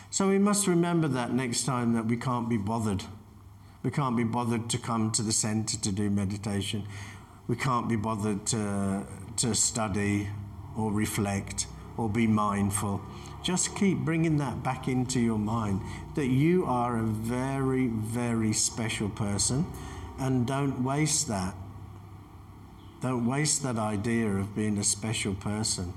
So 0.09 0.29
we 0.29 0.39
must 0.39 0.67
remember 0.67 1.07
that 1.09 1.33
next 1.33 1.65
time 1.65 1.93
that 1.93 2.05
we 2.05 2.17
can't 2.17 2.49
be 2.49 2.57
bothered 2.57 3.03
we 3.85 3.91
can't 3.91 4.17
be 4.17 4.23
bothered 4.23 4.67
to 4.71 4.79
come 4.79 5.11
to 5.11 5.21
the 5.21 5.31
centre 5.31 5.77
to 5.77 5.91
do 5.91 6.09
meditation. 6.09 6.87
We 7.47 7.55
can't 7.55 7.87
be 7.87 7.95
bothered 7.95 8.47
to, 8.47 9.05
to 9.37 9.53
study 9.53 10.27
or 10.75 10.91
reflect 10.91 11.67
or 11.97 12.09
be 12.09 12.27
mindful. 12.27 13.01
Just 13.43 13.75
keep 13.75 13.99
bringing 13.99 14.37
that 14.37 14.63
back 14.63 14.87
into 14.87 15.19
your 15.19 15.37
mind 15.37 15.81
that 16.15 16.27
you 16.27 16.65
are 16.65 16.97
a 16.97 17.03
very, 17.03 17.87
very 17.87 18.53
special 18.53 19.09
person 19.09 19.65
and 20.17 20.47
don't 20.47 20.83
waste 20.83 21.27
that. 21.27 21.55
Don't 23.01 23.27
waste 23.27 23.61
that 23.63 23.77
idea 23.77 24.27
of 24.27 24.55
being 24.55 24.77
a 24.77 24.83
special 24.83 25.35
person. 25.35 25.93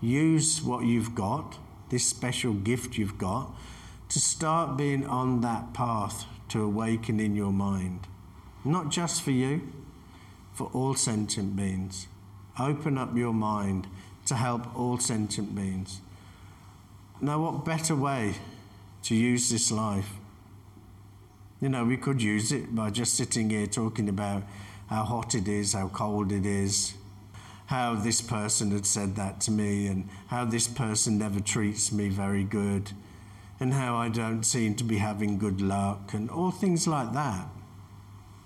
Use 0.00 0.62
what 0.62 0.84
you've 0.84 1.14
got, 1.14 1.58
this 1.88 2.06
special 2.06 2.52
gift 2.52 2.98
you've 2.98 3.18
got, 3.18 3.54
to 4.08 4.18
start 4.18 4.76
being 4.76 5.06
on 5.06 5.40
that 5.40 5.72
path 5.72 6.26
to 6.48 6.62
awaken 6.62 7.20
in 7.20 7.36
your 7.36 7.52
mind. 7.52 8.06
Not 8.64 8.90
just 8.90 9.22
for 9.22 9.30
you, 9.30 9.72
for 10.52 10.70
all 10.74 10.94
sentient 10.94 11.56
beings. 11.56 12.08
Open 12.58 12.98
up 12.98 13.16
your 13.16 13.32
mind 13.32 13.86
to 14.30 14.36
help 14.36 14.78
all 14.78 14.96
sentient 14.96 15.56
beings. 15.56 16.00
Now, 17.20 17.42
what 17.42 17.64
better 17.64 17.96
way 17.96 18.36
to 19.02 19.14
use 19.16 19.50
this 19.50 19.72
life? 19.72 20.12
You 21.60 21.68
know, 21.68 21.84
we 21.84 21.96
could 21.96 22.22
use 22.22 22.52
it 22.52 22.72
by 22.72 22.90
just 22.90 23.14
sitting 23.14 23.50
here 23.50 23.66
talking 23.66 24.08
about 24.08 24.44
how 24.86 25.02
hot 25.02 25.34
it 25.34 25.48
is, 25.48 25.72
how 25.72 25.88
cold 25.88 26.30
it 26.30 26.46
is, 26.46 26.94
how 27.66 27.96
this 27.96 28.20
person 28.22 28.70
had 28.70 28.86
said 28.86 29.16
that 29.16 29.40
to 29.42 29.50
me, 29.50 29.88
and 29.88 30.08
how 30.28 30.44
this 30.44 30.68
person 30.68 31.18
never 31.18 31.40
treats 31.40 31.90
me 31.90 32.08
very 32.08 32.44
good 32.44 32.92
and 33.58 33.74
how 33.74 33.96
I 33.96 34.10
don't 34.10 34.44
seem 34.44 34.76
to 34.76 34.84
be 34.84 34.98
having 34.98 35.38
good 35.38 35.60
luck 35.60 36.14
and 36.14 36.30
all 36.30 36.52
things 36.52 36.86
like 36.86 37.12
that. 37.14 37.48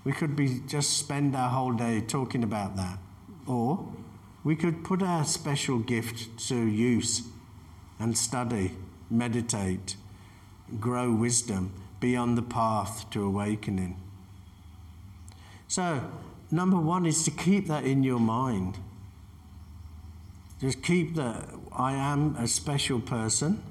We 0.03 0.13
could 0.13 0.35
be 0.35 0.61
just 0.67 0.97
spend 0.97 1.35
our 1.35 1.49
whole 1.49 1.73
day 1.73 2.01
talking 2.01 2.43
about 2.43 2.75
that. 2.75 2.97
Or 3.45 3.87
we 4.45 4.55
could 4.55 4.83
put 4.83 5.01
our 5.01 5.25
special 5.25 5.79
gift 5.79 6.37
to 6.47 6.55
use 6.55 7.23
and 7.99 8.15
study, 8.15 8.71
meditate, 9.09 9.95
grow 10.79 11.11
wisdom, 11.11 11.73
be 11.99 12.15
on 12.15 12.35
the 12.35 12.43
path 12.43 13.09
to 13.09 13.23
awakening. 13.23 13.99
So, 15.67 15.99
number 16.51 16.77
one 16.77 17.07
is 17.07 17.23
to 17.23 17.31
keep 17.31 17.67
that 17.67 17.85
in 17.85 18.03
your 18.03 18.19
mind. 18.19 18.77
Just 20.61 20.83
keep 20.83 21.15
that 21.15 21.49
I 21.75 21.93
am 21.93 22.35
a 22.35 22.47
special 22.47 22.99
person. 22.99 23.63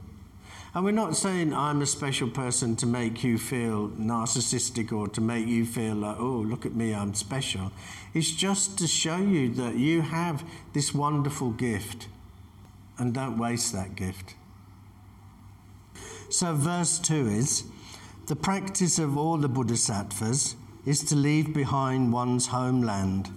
And 0.75 0.85
we're 0.85 0.91
not 0.91 1.15
saying 1.15 1.55
I'm 1.55 1.83
a 1.83 1.87
special 1.87 2.29
person 2.29 2.75
to 2.77 2.87
make 2.87 3.23
you 3.23 3.39
feel 3.39 3.91
narcissistic 3.91 4.91
or 4.91 5.07
to 5.07 5.21
make 5.21 5.47
you 5.47 5.65
feel 5.65 5.95
like, 5.95 6.17
oh, 6.19 6.45
look 6.45 6.67
at 6.67 6.75
me, 6.75 6.93
I'm 6.93 7.15
special. 7.15 7.71
It's 8.13 8.33
just 8.33 8.77
to 8.79 8.89
show 8.89 9.19
you 9.19 9.51
that 9.51 9.77
you 9.77 10.03
have 10.03 10.45
this 10.73 10.93
wonderful 10.93 11.51
gift 11.51 12.09
and 12.99 13.15
don't 13.15 13.39
waste 13.39 13.73
that 13.73 13.95
gift. 13.95 14.35
So, 16.29 16.55
verse 16.55 16.99
2 16.99 17.29
is 17.29 17.63
the 18.27 18.35
practice 18.35 18.99
of 18.99 19.17
all 19.17 19.37
the 19.37 19.49
bodhisattvas 19.49 20.57
is 20.85 21.05
to 21.05 21.15
leave 21.15 21.55
behind 21.55 22.13
one's 22.13 22.49
homeland, 22.49 23.31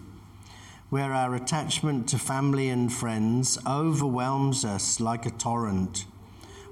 where 0.89 1.13
our 1.13 1.36
attachment 1.36 2.08
to 2.10 2.17
family 2.17 2.70
and 2.70 2.91
friends 2.91 3.60
overwhelms 3.67 4.65
us 4.65 5.00
like 5.00 5.27
a 5.27 5.32
torrent 5.32 6.06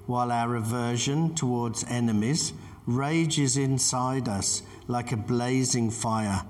while 0.05 0.31
our 0.31 0.55
aversion 0.55 1.33
towards 1.35 1.83
enemies 1.85 2.53
rages 2.85 3.57
inside 3.57 4.27
us 4.27 4.61
like 4.87 5.11
a 5.11 5.17
blazing 5.17 5.89
fire, 5.89 6.43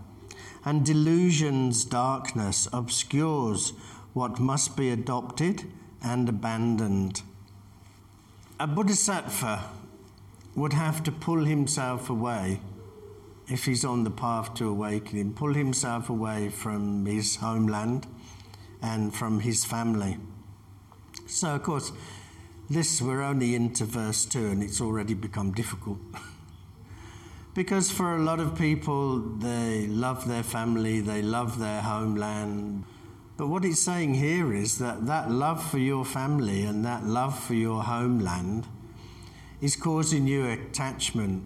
and 0.63 0.85
delusion's 0.85 1.85
darkness 1.85 2.67
obscures 2.73 3.73
what 4.13 4.39
must 4.39 4.75
be 4.75 4.89
adopted 4.89 5.63
and 6.01 6.27
abandoned. 6.27 7.21
A 8.59 8.67
bodhisattva 8.67 9.63
would 10.55 10.73
have 10.73 11.03
to 11.03 11.11
pull 11.11 11.45
himself 11.45 12.09
away 12.09 12.61
if 13.47 13.65
he's 13.65 13.85
on 13.85 14.03
the 14.03 14.11
path 14.11 14.53
to 14.55 14.67
awakening, 14.67 15.33
pull 15.33 15.53
himself 15.53 16.09
away 16.09 16.49
from 16.49 17.05
his 17.05 17.35
homeland 17.35 18.07
and 18.81 19.13
from 19.13 19.41
his 19.41 19.63
family. 19.63 20.17
So, 21.27 21.55
of 21.55 21.63
course, 21.63 21.91
this, 22.69 23.01
we're 23.01 23.21
only 23.21 23.53
into 23.53 23.85
verse 23.85 24.25
2 24.25 24.47
and 24.47 24.63
it's 24.63 24.81
already 24.81 25.13
become 25.13 25.51
difficult. 25.51 25.99
because 27.53 27.91
for 27.91 28.15
a 28.15 28.19
lot 28.19 28.39
of 28.39 28.57
people, 28.57 29.19
they 29.19 29.85
love 29.87 30.27
their 30.27 30.43
family, 30.43 30.99
they 30.99 31.21
love 31.21 31.59
their 31.59 31.81
homeland. 31.81 32.83
But 33.37 33.47
what 33.47 33.65
it's 33.65 33.79
saying 33.79 34.15
here 34.15 34.51
is 34.53 34.79
that 34.79 35.05
that 35.05 35.29
love 35.29 35.63
for 35.63 35.77
your 35.77 36.05
family 36.05 36.63
and 36.63 36.83
that 36.85 37.05
love 37.05 37.37
for 37.37 37.53
your 37.53 37.83
homeland 37.83 38.67
is 39.61 39.75
causing 39.75 40.25
you 40.25 40.47
attachment. 40.47 41.43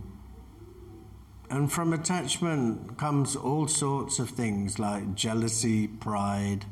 And 1.50 1.72
from 1.72 1.92
attachment 1.92 2.98
comes 2.98 3.36
all 3.36 3.68
sorts 3.68 4.20
of 4.20 4.30
things 4.30 4.80
like 4.80 5.16
jealousy, 5.16 5.88
pride. 5.88 6.66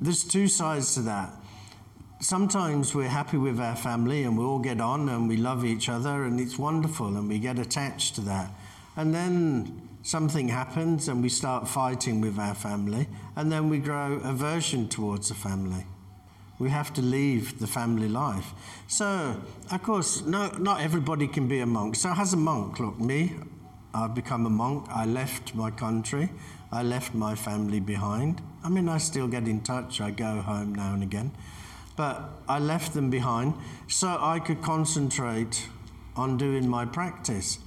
There's 0.00 0.24
two 0.24 0.48
sides 0.48 0.94
to 0.94 1.00
that 1.02 1.43
sometimes 2.24 2.94
we're 2.94 3.06
happy 3.06 3.36
with 3.36 3.60
our 3.60 3.76
family 3.76 4.22
and 4.24 4.38
we 4.38 4.42
all 4.42 4.58
get 4.58 4.80
on 4.80 5.10
and 5.10 5.28
we 5.28 5.36
love 5.36 5.62
each 5.62 5.90
other 5.90 6.24
and 6.24 6.40
it's 6.40 6.58
wonderful 6.58 7.08
and 7.08 7.28
we 7.28 7.38
get 7.38 7.58
attached 7.58 8.14
to 8.14 8.22
that. 8.22 8.50
And 8.96 9.14
then 9.14 9.88
something 10.02 10.48
happens 10.48 11.08
and 11.08 11.22
we 11.22 11.28
start 11.28 11.68
fighting 11.68 12.22
with 12.22 12.38
our 12.38 12.54
family 12.54 13.08
and 13.36 13.52
then 13.52 13.68
we 13.68 13.78
grow 13.78 14.20
aversion 14.24 14.88
towards 14.88 15.28
the 15.28 15.34
family. 15.34 15.84
We 16.58 16.70
have 16.70 16.94
to 16.94 17.02
leave 17.02 17.58
the 17.58 17.66
family 17.66 18.08
life. 18.08 18.52
So, 18.88 19.36
of 19.70 19.82
course, 19.82 20.22
no, 20.22 20.48
not 20.52 20.80
everybody 20.80 21.26
can 21.26 21.46
be 21.46 21.60
a 21.60 21.66
monk. 21.66 21.94
So, 21.94 22.14
as 22.16 22.32
a 22.32 22.38
monk, 22.38 22.80
look, 22.80 22.98
me, 22.98 23.34
I've 23.92 24.14
become 24.14 24.46
a 24.46 24.50
monk. 24.50 24.86
I 24.88 25.04
left 25.04 25.54
my 25.54 25.70
country. 25.70 26.30
I 26.72 26.84
left 26.84 27.12
my 27.12 27.34
family 27.34 27.80
behind. 27.80 28.40
I 28.62 28.70
mean, 28.70 28.88
I 28.88 28.98
still 28.98 29.28
get 29.28 29.46
in 29.46 29.60
touch. 29.60 30.00
I 30.00 30.10
go 30.10 30.40
home 30.40 30.74
now 30.74 30.94
and 30.94 31.02
again. 31.02 31.32
But 31.96 32.30
I 32.48 32.58
left 32.58 32.94
them 32.94 33.10
behind 33.10 33.54
so 33.88 34.18
I 34.20 34.40
could 34.40 34.62
concentrate 34.62 35.68
on 36.16 36.36
doing 36.36 36.68
my 36.68 36.84
practice. 36.84 37.58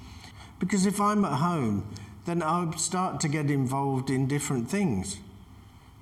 Because 0.59 0.85
if 0.85 0.99
I'm 0.99 1.23
at 1.23 1.33
home, 1.39 1.87
then 2.25 2.41
I'll 2.41 2.73
start 2.73 3.19
to 3.21 3.27
get 3.27 3.49
involved 3.49 4.09
in 4.09 4.27
different 4.27 4.69
things. 4.69 5.17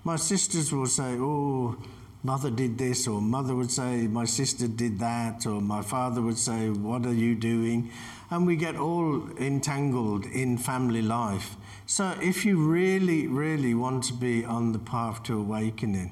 My 0.03 0.15
sisters 0.15 0.71
will 0.71 0.87
say, 0.87 1.17
Oh, 1.19 1.77
mother 2.23 2.49
did 2.49 2.77
this, 2.77 3.07
or 3.07 3.21
mother 3.21 3.55
would 3.55 3.71
say, 3.71 4.07
My 4.07 4.25
sister 4.25 4.67
did 4.67 4.99
that, 4.99 5.45
or 5.45 5.61
my 5.61 5.81
father 5.81 6.21
would 6.21 6.37
say, 6.37 6.69
What 6.69 7.05
are 7.05 7.13
you 7.13 7.35
doing? 7.35 7.91
And 8.31 8.47
we 8.47 8.55
get 8.55 8.75
all 8.75 9.29
entangled 9.37 10.25
in 10.25 10.57
family 10.57 11.01
life. 11.01 11.55
So 11.85 12.15
if 12.21 12.43
you 12.43 12.57
really, 12.57 13.27
really 13.27 13.75
want 13.75 14.03
to 14.05 14.13
be 14.13 14.43
on 14.43 14.71
the 14.71 14.79
path 14.79 15.21
to 15.23 15.37
awakening, 15.37 16.11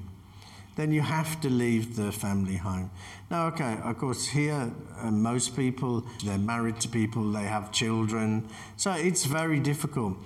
then 0.76 0.92
you 0.92 1.02
have 1.02 1.40
to 1.42 1.50
leave 1.50 1.96
the 1.96 2.12
family 2.12 2.58
home. 2.58 2.90
Now, 3.30 3.48
okay, 3.48 3.78
of 3.84 3.98
course, 3.98 4.28
here, 4.28 4.72
uh, 5.00 5.12
most 5.12 5.56
people, 5.56 6.06
they're 6.24 6.38
married 6.38 6.80
to 6.82 6.90
people, 6.90 7.32
they 7.32 7.44
have 7.44 7.72
children, 7.72 8.48
so 8.78 8.92
it's 8.92 9.26
very 9.26 9.60
difficult. 9.60 10.18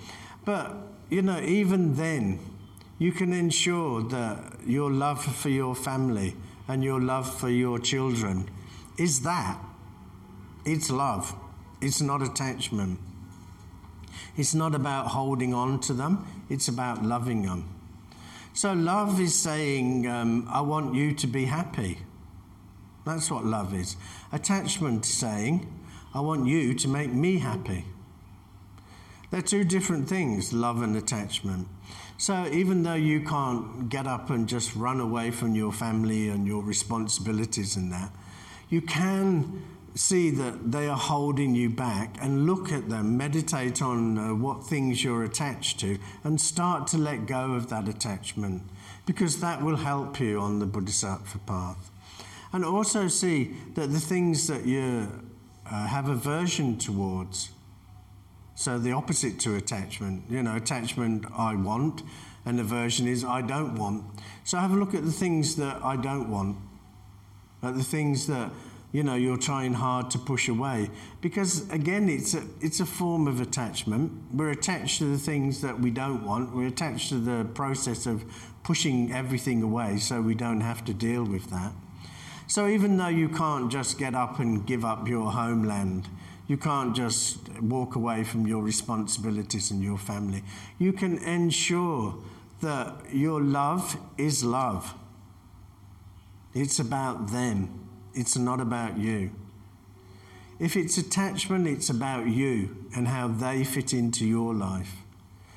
But, 0.44 0.74
you 1.10 1.22
know, 1.22 1.40
even 1.40 1.96
then, 1.96 2.38
you 2.98 3.12
can 3.12 3.32
ensure 3.32 4.02
that 4.02 4.60
your 4.66 4.90
love 4.90 5.22
for 5.22 5.48
your 5.50 5.74
family 5.74 6.34
and 6.66 6.82
your 6.82 7.00
love 7.00 7.32
for 7.32 7.48
your 7.48 7.78
children 7.78 8.50
is 8.96 9.20
that. 9.22 9.58
It's 10.64 10.90
love, 10.90 11.34
it's 11.80 12.00
not 12.00 12.22
attachment. 12.22 12.98
It's 14.36 14.54
not 14.54 14.74
about 14.74 15.08
holding 15.08 15.54
on 15.54 15.80
to 15.80 15.92
them, 15.92 16.26
it's 16.48 16.68
about 16.68 17.04
loving 17.04 17.42
them. 17.42 17.77
So, 18.58 18.72
love 18.72 19.20
is 19.20 19.36
saying, 19.36 20.08
um, 20.08 20.48
I 20.50 20.62
want 20.62 20.92
you 20.92 21.14
to 21.14 21.28
be 21.28 21.44
happy. 21.44 21.98
That's 23.06 23.30
what 23.30 23.44
love 23.44 23.72
is. 23.72 23.94
Attachment 24.32 25.06
is 25.06 25.14
saying, 25.14 25.72
I 26.12 26.18
want 26.18 26.48
you 26.48 26.74
to 26.74 26.88
make 26.88 27.12
me 27.12 27.38
happy. 27.38 27.84
They're 29.30 29.42
two 29.42 29.62
different 29.62 30.08
things, 30.08 30.52
love 30.52 30.82
and 30.82 30.96
attachment. 30.96 31.68
So, 32.16 32.48
even 32.48 32.82
though 32.82 32.94
you 32.94 33.20
can't 33.20 33.88
get 33.88 34.08
up 34.08 34.28
and 34.28 34.48
just 34.48 34.74
run 34.74 34.98
away 34.98 35.30
from 35.30 35.54
your 35.54 35.70
family 35.70 36.28
and 36.28 36.44
your 36.44 36.64
responsibilities 36.64 37.76
and 37.76 37.92
that, 37.92 38.10
you 38.70 38.80
can 38.80 39.62
see 39.94 40.30
that 40.30 40.70
they 40.72 40.88
are 40.88 40.96
holding 40.96 41.54
you 41.54 41.70
back 41.70 42.16
and 42.20 42.46
look 42.46 42.70
at 42.72 42.88
them, 42.88 43.16
meditate 43.16 43.82
on 43.82 44.18
uh, 44.18 44.34
what 44.34 44.66
things 44.66 45.02
you're 45.02 45.24
attached 45.24 45.80
to, 45.80 45.98
and 46.24 46.40
start 46.40 46.86
to 46.88 46.98
let 46.98 47.26
go 47.26 47.54
of 47.54 47.68
that 47.70 47.88
attachment 47.88 48.62
because 49.08 49.40
that 49.40 49.62
will 49.62 49.76
help 49.76 50.20
you 50.20 50.38
on 50.38 50.58
the 50.58 50.66
Bodhisattva 50.66 51.38
path. 51.46 51.90
And 52.52 52.62
also 52.62 53.08
see 53.08 53.54
that 53.74 53.90
the 53.90 54.00
things 54.00 54.46
that 54.48 54.66
you 54.66 55.08
uh, 55.64 55.86
have 55.86 56.10
aversion 56.10 56.76
towards, 56.78 57.50
so 58.54 58.78
the 58.78 58.92
opposite 58.92 59.40
to 59.40 59.56
attachment, 59.56 60.24
you 60.28 60.42
know, 60.42 60.56
attachment 60.56 61.24
I 61.34 61.54
want, 61.54 62.02
and 62.44 62.60
aversion 62.60 63.06
is 63.06 63.24
I 63.24 63.40
don't 63.40 63.76
want. 63.76 64.04
So 64.44 64.58
have 64.58 64.72
a 64.72 64.76
look 64.76 64.94
at 64.94 65.04
the 65.04 65.12
things 65.12 65.56
that 65.56 65.82
I 65.82 65.96
don't 65.96 66.30
want, 66.30 66.58
at 67.62 67.76
the 67.76 67.84
things 67.84 68.26
that 68.26 68.50
you 68.92 69.02
know 69.02 69.14
you're 69.14 69.36
trying 69.36 69.74
hard 69.74 70.10
to 70.10 70.18
push 70.18 70.48
away. 70.48 70.90
Because 71.20 71.68
again 71.70 72.08
it's 72.08 72.34
a, 72.34 72.42
it's 72.60 72.80
a 72.80 72.86
form 72.86 73.26
of 73.28 73.40
attachment. 73.40 74.12
We're 74.32 74.50
attached 74.50 74.98
to 74.98 75.04
the 75.04 75.18
things 75.18 75.60
that 75.60 75.80
we 75.80 75.90
don't 75.90 76.24
want. 76.24 76.54
We're 76.54 76.68
attached 76.68 77.10
to 77.10 77.18
the 77.18 77.44
process 77.54 78.06
of 78.06 78.24
pushing 78.62 79.12
everything 79.12 79.62
away 79.62 79.98
so 79.98 80.20
we 80.20 80.34
don't 80.34 80.60
have 80.60 80.84
to 80.86 80.94
deal 80.94 81.24
with 81.24 81.50
that. 81.50 81.72
So 82.46 82.66
even 82.66 82.96
though 82.96 83.08
you 83.08 83.28
can't 83.28 83.70
just 83.70 83.98
get 83.98 84.14
up 84.14 84.38
and 84.38 84.66
give 84.66 84.84
up 84.84 85.06
your 85.06 85.32
homeland 85.32 86.08
you 86.48 86.56
can't 86.56 86.96
just 86.96 87.46
walk 87.60 87.94
away 87.94 88.24
from 88.24 88.46
your 88.46 88.62
responsibilities 88.62 89.70
and 89.70 89.82
your 89.82 89.98
family 89.98 90.42
you 90.78 90.92
can 90.94 91.18
ensure 91.18 92.16
that 92.60 92.94
your 93.12 93.40
love 93.40 93.96
is 94.16 94.42
love. 94.42 94.94
It's 96.54 96.80
about 96.80 97.30
them 97.30 97.87
it's 98.14 98.36
not 98.36 98.60
about 98.60 98.98
you. 98.98 99.30
If 100.58 100.76
it's 100.76 100.98
attachment, 100.98 101.68
it's 101.68 101.88
about 101.88 102.26
you 102.26 102.84
and 102.94 103.06
how 103.06 103.28
they 103.28 103.62
fit 103.62 103.92
into 103.94 104.26
your 104.26 104.52
life. 104.54 104.92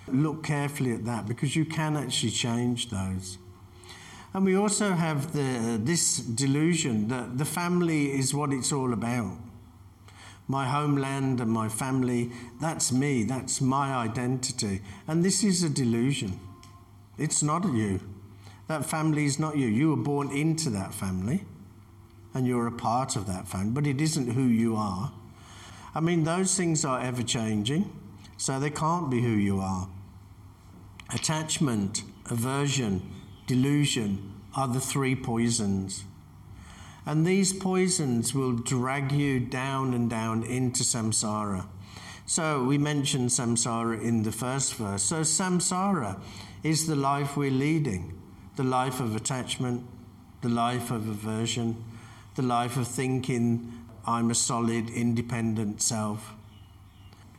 Look 0.07 0.43
carefully 0.43 0.93
at 0.93 1.05
that 1.05 1.27
because 1.27 1.55
you 1.55 1.65
can 1.65 1.97
actually 1.97 2.31
change 2.31 2.89
those. 2.89 3.37
And 4.33 4.45
we 4.45 4.55
also 4.55 4.91
have 4.93 5.33
the, 5.33 5.79
this 5.81 6.17
delusion 6.17 7.07
that 7.07 7.37
the 7.37 7.45
family 7.45 8.11
is 8.17 8.33
what 8.33 8.53
it's 8.53 8.71
all 8.71 8.93
about. 8.93 9.37
My 10.47 10.67
homeland 10.67 11.39
and 11.39 11.49
my 11.49 11.67
family, 11.67 12.31
that's 12.59 12.91
me, 12.91 13.23
that's 13.23 13.59
my 13.59 13.93
identity. 13.93 14.81
And 15.07 15.23
this 15.23 15.43
is 15.43 15.63
a 15.63 15.69
delusion. 15.69 16.39
It's 17.17 17.41
not 17.41 17.65
you. 17.73 18.01
That 18.67 18.85
family 18.85 19.25
is 19.25 19.39
not 19.39 19.57
you. 19.57 19.67
You 19.67 19.89
were 19.89 20.03
born 20.03 20.29
into 20.31 20.69
that 20.69 20.93
family 20.93 21.45
and 22.34 22.48
you're 22.48 22.67
a 22.67 22.72
part 22.72 23.15
of 23.15 23.28
that 23.28 23.48
family, 23.48 23.72
but 23.72 23.88
it 23.88 24.02
isn't 24.02 24.32
who 24.32 24.44
you 24.44 24.76
are. 24.76 25.12
I 25.94 26.00
mean, 26.00 26.24
those 26.24 26.56
things 26.56 26.86
are 26.86 27.00
ever 27.00 27.24
changing, 27.24 27.91
so 28.38 28.60
they 28.60 28.70
can't 28.70 29.10
be 29.10 29.22
who 29.22 29.30
you 29.30 29.60
are. 29.60 29.89
Attachment, 31.13 32.04
aversion, 32.30 33.02
delusion, 33.48 34.34
are 34.56 34.67
the 34.67 34.80
three 34.80 35.15
poisons. 35.15 36.06
And 37.06 37.26
these 37.26 37.52
poisons 37.52 38.34
will 38.34 38.54
drag 38.54 39.12
you 39.12 39.39
down 39.39 39.94
and 39.94 40.10
down 40.10 40.44
into 40.44 40.84
samsara. 40.84 41.65
So 42.26 42.63
we 42.63 42.78
mentioned 42.78 43.30
samsara 43.30 44.02
in 44.02 44.24
the 44.24 44.32
first 44.32 44.76
verse. 44.76 45.04
So 45.04 45.22
samsara 45.22 46.22
is 46.63 46.88
the 46.88 46.96
life 46.96 47.36
we're 47.36 47.52
leading 47.52 48.17
the 48.56 48.63
life 48.63 49.00
of 49.00 49.15
attachment, 49.15 49.84
the 50.41 50.50
life 50.50 50.91
of 50.91 51.08
aversion, 51.08 51.84
the 52.41 52.47
life 52.47 52.75
of 52.75 52.88
thinking 52.88 53.71
I'm 54.06 54.32
a 54.32 54.36
solid, 54.36 54.89
independent 54.89 55.80
self. 55.80 56.34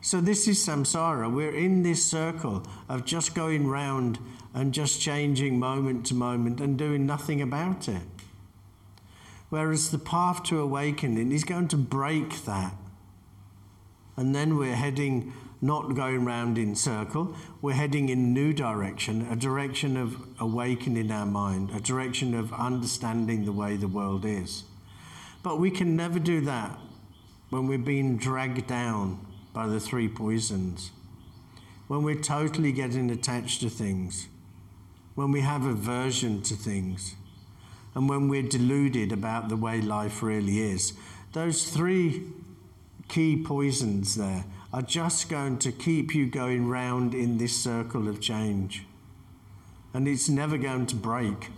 So, 0.01 0.21
this 0.21 0.47
is 0.47 0.65
samsara. 0.65 1.31
We're 1.31 1.55
in 1.55 1.83
this 1.83 2.09
circle 2.09 2.63
of 2.87 3.03
just 3.03 3.35
going 3.35 3.67
round 3.67 4.19
and 4.53 4.73
just 4.73 5.01
changing 5.01 5.59
moment 5.59 6.05
to 6.07 6.13
moment 6.13 6.61
and 6.61 6.77
doing 6.77 7.05
nothing 7.05 7.41
about 7.41 7.89
it. 7.89 8.01
Whereas 9.49 9.91
the 9.91 9.99
path 9.99 10.43
to 10.43 10.61
awakening 10.61 11.31
is 11.31 11.43
going 11.43 11.67
to 11.69 11.77
break 11.77 12.45
that. 12.45 12.73
And 14.15 14.33
then 14.33 14.57
we're 14.57 14.75
heading, 14.75 15.33
not 15.61 15.95
going 15.95 16.23
round 16.23 16.57
in 16.57 16.75
circle, 16.75 17.35
we're 17.61 17.73
heading 17.73 18.07
in 18.09 18.33
new 18.33 18.53
direction, 18.53 19.27
a 19.29 19.35
direction 19.35 19.97
of 19.97 20.15
awakening 20.39 21.11
our 21.11 21.25
mind, 21.25 21.71
a 21.71 21.79
direction 21.81 22.33
of 22.33 22.53
understanding 22.53 23.45
the 23.45 23.51
way 23.51 23.75
the 23.75 23.87
world 23.87 24.23
is. 24.23 24.63
But 25.43 25.59
we 25.59 25.69
can 25.69 25.95
never 25.95 26.19
do 26.19 26.41
that 26.41 26.79
when 27.49 27.67
we're 27.67 27.77
being 27.77 28.17
dragged 28.17 28.65
down 28.65 29.25
by 29.53 29.67
the 29.67 29.79
three 29.79 30.07
poisons, 30.07 30.91
when 31.87 32.01
we're 32.01 32.19
totally 32.19 32.71
getting 32.71 33.11
attached 33.11 33.61
to 33.61 33.69
things, 33.69 34.27
when 35.15 35.31
we 35.31 35.41
have 35.41 35.65
aversion 35.65 36.41
to 36.43 36.55
things, 36.55 37.15
and 37.93 38.09
when 38.09 38.27
we're 38.27 38.41
deluded 38.41 39.11
about 39.11 39.49
the 39.49 39.57
way 39.57 39.81
life 39.81 40.23
really 40.23 40.59
is. 40.59 40.93
Those 41.33 41.69
three 41.69 42.23
key 43.07 43.43
poisons 43.43 44.15
there 44.15 44.45
are 44.71 44.81
just 44.81 45.29
going 45.29 45.59
to 45.59 45.71
keep 45.71 46.15
you 46.15 46.25
going 46.25 46.67
round 46.67 47.13
in 47.13 47.37
this 47.37 47.55
circle 47.55 48.07
of 48.07 48.19
change. 48.19 48.85
And 49.93 50.07
it's 50.07 50.29
never 50.29 50.57
going 50.57 50.87
to 50.87 50.95
break 50.95 51.51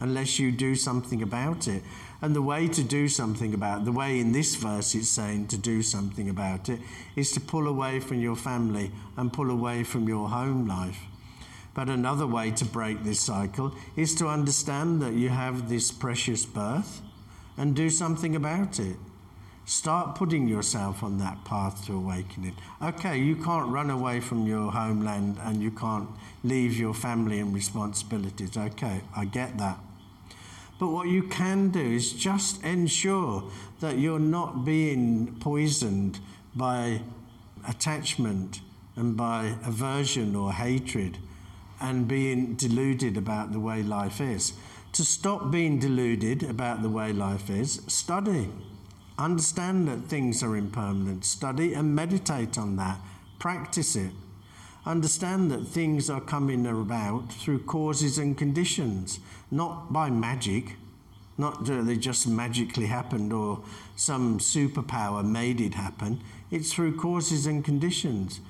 unless 0.00 0.38
you 0.38 0.50
do 0.52 0.74
something 0.74 1.22
about 1.22 1.68
it. 1.68 1.82
And 2.20 2.34
the 2.34 2.42
way 2.42 2.68
to 2.68 2.82
do 2.82 3.08
something 3.08 3.52
about 3.54 3.82
it, 3.82 3.84
the 3.84 3.92
way 3.92 4.18
in 4.18 4.32
this 4.32 4.54
verse 4.54 4.94
it's 4.94 5.08
saying 5.08 5.48
to 5.48 5.58
do 5.58 5.82
something 5.82 6.28
about 6.28 6.68
it, 6.68 6.80
is 7.16 7.32
to 7.32 7.40
pull 7.40 7.66
away 7.66 8.00
from 8.00 8.20
your 8.20 8.36
family 8.36 8.90
and 9.16 9.32
pull 9.32 9.50
away 9.50 9.84
from 9.84 10.08
your 10.08 10.28
home 10.28 10.66
life. 10.66 11.00
But 11.74 11.88
another 11.88 12.26
way 12.26 12.52
to 12.52 12.64
break 12.64 13.02
this 13.02 13.20
cycle 13.20 13.74
is 13.96 14.14
to 14.16 14.28
understand 14.28 15.02
that 15.02 15.14
you 15.14 15.28
have 15.28 15.68
this 15.68 15.90
precious 15.90 16.46
birth 16.46 17.02
and 17.56 17.74
do 17.74 17.90
something 17.90 18.36
about 18.36 18.78
it. 18.78 18.96
Start 19.66 20.14
putting 20.14 20.46
yourself 20.46 21.02
on 21.02 21.18
that 21.18 21.42
path 21.44 21.86
to 21.86 21.94
awakening. 21.94 22.54
Okay, 22.82 23.16
you 23.18 23.34
can't 23.36 23.70
run 23.70 23.88
away 23.88 24.20
from 24.20 24.46
your 24.46 24.70
homeland 24.70 25.38
and 25.42 25.62
you 25.62 25.70
can't 25.70 26.08
leave 26.42 26.78
your 26.78 26.92
family 26.92 27.38
and 27.38 27.54
responsibilities. 27.54 28.56
Okay, 28.58 29.00
I 29.16 29.24
get 29.24 29.56
that. 29.56 29.78
But 30.78 30.88
what 30.88 31.08
you 31.08 31.22
can 31.22 31.70
do 31.70 31.80
is 31.80 32.12
just 32.12 32.62
ensure 32.62 33.44
that 33.80 33.96
you're 33.98 34.18
not 34.18 34.66
being 34.66 35.36
poisoned 35.40 36.18
by 36.54 37.00
attachment 37.66 38.60
and 38.96 39.16
by 39.16 39.54
aversion 39.64 40.36
or 40.36 40.52
hatred 40.52 41.16
and 41.80 42.06
being 42.06 42.54
deluded 42.54 43.16
about 43.16 43.52
the 43.52 43.60
way 43.60 43.82
life 43.82 44.20
is. 44.20 44.52
To 44.92 45.04
stop 45.04 45.50
being 45.50 45.78
deluded 45.78 46.42
about 46.42 46.82
the 46.82 46.90
way 46.90 47.12
life 47.12 47.48
is, 47.48 47.80
study. 47.88 48.50
Understand 49.18 49.86
that 49.88 50.08
things 50.08 50.42
are 50.42 50.56
impermanent. 50.56 51.24
Study 51.24 51.74
and 51.74 51.94
meditate 51.94 52.58
on 52.58 52.76
that. 52.76 52.98
Practice 53.38 53.94
it. 53.94 54.12
Understand 54.86 55.50
that 55.50 55.66
things 55.66 56.10
are 56.10 56.20
coming 56.20 56.66
about 56.66 57.32
through 57.32 57.60
causes 57.60 58.18
and 58.18 58.36
conditions, 58.36 59.20
not 59.50 59.92
by 59.92 60.10
magic, 60.10 60.76
not 61.38 61.64
that 61.64 61.86
they 61.86 61.96
just 61.96 62.28
magically 62.28 62.86
happened 62.86 63.32
or 63.32 63.62
some 63.96 64.38
superpower 64.38 65.24
made 65.24 65.60
it 65.60 65.74
happen. 65.74 66.20
It's 66.50 66.72
through 66.72 66.96
causes 66.96 67.46
and 67.46 67.64
conditions. 67.64 68.40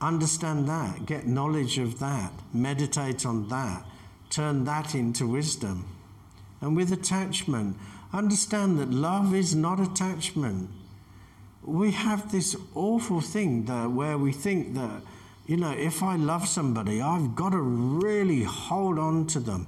Understand 0.00 0.68
that, 0.68 1.06
get 1.06 1.26
knowledge 1.26 1.78
of 1.78 1.98
that, 1.98 2.32
meditate 2.52 3.26
on 3.26 3.48
that, 3.48 3.84
turn 4.30 4.64
that 4.64 4.94
into 4.94 5.26
wisdom. 5.26 5.86
And 6.60 6.76
with 6.76 6.92
attachment, 6.92 7.76
understand 8.16 8.78
that 8.78 8.90
love 8.90 9.34
is 9.34 9.54
not 9.54 9.78
attachment. 9.78 10.70
We 11.62 11.92
have 11.92 12.32
this 12.32 12.56
awful 12.74 13.20
thing 13.20 13.66
that 13.66 13.90
where 13.90 14.16
we 14.16 14.32
think 14.32 14.74
that, 14.74 15.02
you 15.46 15.56
know, 15.56 15.72
if 15.72 16.02
I 16.02 16.16
love 16.16 16.48
somebody, 16.48 17.02
I've 17.02 17.34
got 17.34 17.50
to 17.50 17.60
really 17.60 18.44
hold 18.44 18.98
on 18.98 19.26
to 19.28 19.40
them. 19.40 19.66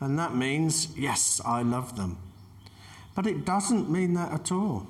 And 0.00 0.18
that 0.18 0.34
means, 0.34 0.96
yes, 0.96 1.40
I 1.44 1.62
love 1.62 1.96
them. 1.96 2.18
But 3.14 3.26
it 3.26 3.44
doesn't 3.44 3.90
mean 3.90 4.14
that 4.14 4.32
at 4.32 4.52
all. 4.52 4.86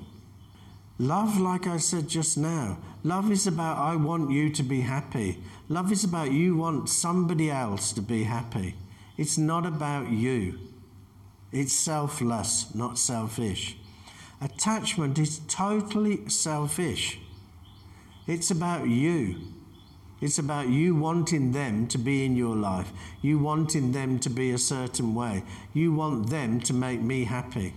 Love, 0.99 1.39
like 1.39 1.67
I 1.67 1.77
said 1.77 2.09
just 2.09 2.39
now, 2.39 2.79
love 3.05 3.31
is 3.31 3.47
about 3.47 3.77
I 3.77 3.97
want 3.97 4.31
you 4.31 4.51
to 4.51 4.63
be 4.63 4.81
happy. 4.81 5.39
Love 5.69 5.93
is 5.93 6.05
about 6.05 6.33
you 6.33 6.57
want 6.57 6.89
somebody 6.89 7.51
else 7.51 7.93
to 7.93 8.01
be 8.01 8.25
happy. 8.25 8.75
It's 9.17 9.37
not 9.37 9.67
about 9.67 10.11
you. 10.11 10.59
It's 11.57 11.73
selfless, 11.73 12.75
not 12.75 12.99
selfish. 12.99 13.79
Attachment 14.43 15.19
is 15.19 15.41
totally 15.49 16.29
selfish. 16.29 17.19
It's 18.27 18.51
about 18.51 18.89
you. 18.89 19.37
It's 20.21 20.39
about 20.39 20.69
you 20.69 20.95
wanting 20.95 21.53
them 21.53 21.87
to 21.87 21.97
be 21.97 22.27
in 22.27 22.37
your 22.37 22.55
life. 22.55 22.93
You 23.23 23.39
wanting 23.39 23.93
them 23.93 24.19
to 24.19 24.29
be 24.29 24.51
a 24.51 24.59
certain 24.59 25.15
way. 25.15 25.45
You 25.73 25.95
want 25.95 26.29
them 26.29 26.61
to 26.61 26.75
make 26.75 27.01
me 27.01 27.25
happy. 27.25 27.73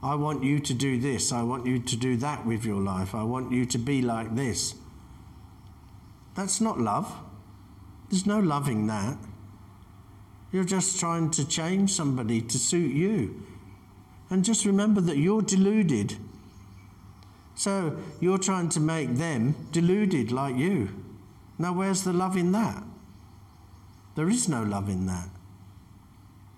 I 0.00 0.14
want 0.14 0.44
you 0.44 0.60
to 0.60 0.72
do 0.72 1.00
this. 1.00 1.32
I 1.32 1.42
want 1.42 1.66
you 1.66 1.80
to 1.80 1.96
do 1.96 2.16
that 2.18 2.46
with 2.46 2.64
your 2.64 2.80
life. 2.80 3.16
I 3.16 3.24
want 3.24 3.50
you 3.50 3.66
to 3.66 3.78
be 3.78 4.00
like 4.00 4.36
this. 4.36 4.76
That's 6.36 6.60
not 6.60 6.78
love. 6.78 7.12
There's 8.10 8.26
no 8.26 8.38
loving 8.38 8.86
that. 8.86 9.16
You're 10.52 10.64
just 10.64 11.00
trying 11.00 11.30
to 11.32 11.48
change 11.48 11.92
somebody 11.92 12.40
to 12.42 12.58
suit 12.58 12.92
you. 12.92 13.42
And 14.30 14.44
just 14.44 14.64
remember 14.64 15.00
that 15.00 15.16
you're 15.16 15.42
deluded. 15.42 16.16
So 17.54 17.96
you're 18.20 18.38
trying 18.38 18.68
to 18.70 18.80
make 18.80 19.16
them 19.16 19.54
deluded 19.72 20.30
like 20.30 20.56
you. 20.56 20.90
Now, 21.58 21.72
where's 21.72 22.04
the 22.04 22.12
love 22.12 22.36
in 22.36 22.52
that? 22.52 22.82
There 24.14 24.28
is 24.28 24.48
no 24.48 24.62
love 24.62 24.88
in 24.88 25.06
that. 25.06 25.28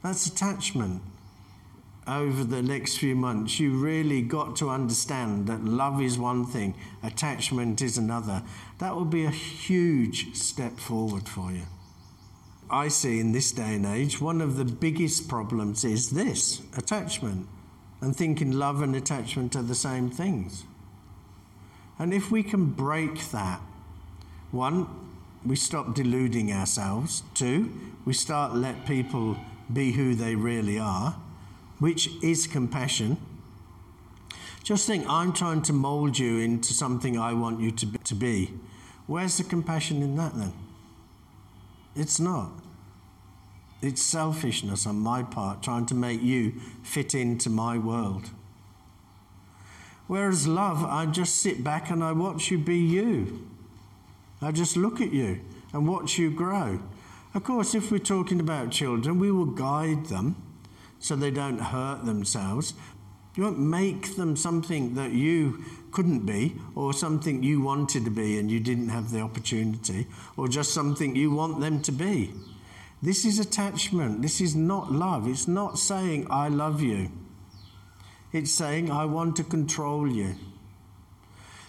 That's 0.02 0.26
attachment 0.26 1.02
over 2.06 2.44
the 2.44 2.62
next 2.62 2.98
few 2.98 3.16
months, 3.16 3.58
you 3.58 3.78
really 3.78 4.20
got 4.20 4.56
to 4.56 4.68
understand 4.68 5.46
that 5.46 5.64
love 5.64 6.02
is 6.02 6.18
one 6.18 6.44
thing, 6.44 6.74
attachment 7.02 7.80
is 7.80 7.96
another. 7.96 8.42
That 8.78 8.94
will 8.94 9.04
be 9.04 9.24
a 9.24 9.30
huge 9.30 10.34
step 10.34 10.78
forward 10.78 11.28
for 11.28 11.50
you. 11.50 11.62
I 12.70 12.88
see 12.88 13.20
in 13.20 13.32
this 13.32 13.52
day 13.52 13.74
and 13.74 13.86
age, 13.86 14.20
one 14.20 14.40
of 14.40 14.56
the 14.56 14.64
biggest 14.64 15.28
problems 15.28 15.84
is 15.84 16.10
this 16.10 16.62
attachment, 16.76 17.46
and 18.00 18.16
thinking 18.16 18.52
love 18.52 18.82
and 18.82 18.94
attachment 18.96 19.56
are 19.56 19.62
the 19.62 19.74
same 19.74 20.10
things. 20.10 20.64
And 21.98 22.12
if 22.12 22.30
we 22.30 22.42
can 22.42 22.66
break 22.66 23.30
that, 23.30 23.60
one, 24.50 24.86
we 25.44 25.56
stop 25.56 25.94
deluding 25.94 26.52
ourselves. 26.52 27.22
Two, 27.34 27.72
we 28.04 28.12
start 28.12 28.54
let 28.54 28.86
people 28.86 29.36
be 29.72 29.92
who 29.92 30.14
they 30.14 30.34
really 30.34 30.78
are 30.78 31.16
which 31.78 32.08
is 32.22 32.46
compassion. 32.46 33.16
Just 34.62 34.86
think, 34.86 35.04
I'm 35.08 35.32
trying 35.32 35.62
to 35.62 35.72
mold 35.72 36.18
you 36.18 36.38
into 36.38 36.72
something 36.72 37.18
I 37.18 37.34
want 37.34 37.60
you 37.60 37.70
to 37.72 37.86
be, 37.86 37.98
to 37.98 38.14
be. 38.14 38.54
Where's 39.06 39.36
the 39.36 39.44
compassion 39.44 40.02
in 40.02 40.16
that 40.16 40.34
then? 40.34 40.54
It's 41.96 42.18
not. 42.18 42.52
It's 43.80 44.02
selfishness 44.02 44.86
on 44.86 44.96
my 44.96 45.22
part, 45.22 45.62
trying 45.62 45.86
to 45.86 45.94
make 45.94 46.22
you 46.22 46.54
fit 46.82 47.14
into 47.14 47.50
my 47.50 47.76
world. 47.78 48.30
Whereas 50.06 50.46
love, 50.46 50.84
I 50.84 51.06
just 51.06 51.36
sit 51.36 51.64
back 51.64 51.90
and 51.90 52.02
I 52.02 52.12
watch 52.12 52.50
you 52.50 52.58
be 52.58 52.78
you. 52.78 53.46
I 54.42 54.52
just 54.52 54.76
look 54.76 55.00
at 55.00 55.12
you 55.12 55.40
and 55.72 55.88
watch 55.88 56.18
you 56.18 56.30
grow. 56.30 56.80
Of 57.34 57.44
course, 57.44 57.74
if 57.74 57.90
we're 57.90 57.98
talking 57.98 58.40
about 58.40 58.70
children, 58.70 59.18
we 59.18 59.30
will 59.30 59.46
guide 59.46 60.06
them 60.06 60.36
so 60.98 61.16
they 61.16 61.30
don't 61.30 61.58
hurt 61.58 62.04
themselves. 62.04 62.74
You 63.34 63.44
won't 63.44 63.58
make 63.58 64.16
them 64.16 64.36
something 64.36 64.94
that 64.94 65.12
you 65.12 65.64
couldn't 65.90 66.26
be, 66.26 66.56
or 66.74 66.92
something 66.92 67.42
you 67.42 67.60
wanted 67.60 68.04
to 68.04 68.10
be 68.10 68.38
and 68.38 68.50
you 68.50 68.60
didn't 68.60 68.88
have 68.88 69.10
the 69.10 69.20
opportunity, 69.20 70.06
or 70.36 70.48
just 70.48 70.72
something 70.72 71.14
you 71.14 71.30
want 71.30 71.60
them 71.60 71.82
to 71.82 71.92
be. 71.92 72.32
This 73.02 73.24
is 73.24 73.38
attachment. 73.38 74.22
This 74.22 74.40
is 74.40 74.56
not 74.56 74.90
love. 74.90 75.28
It's 75.28 75.46
not 75.46 75.78
saying, 75.78 76.26
I 76.30 76.48
love 76.48 76.80
you. 76.80 77.10
It's 78.32 78.50
saying, 78.50 78.90
I 78.90 79.04
want 79.04 79.36
to 79.36 79.44
control 79.44 80.10
you. 80.10 80.36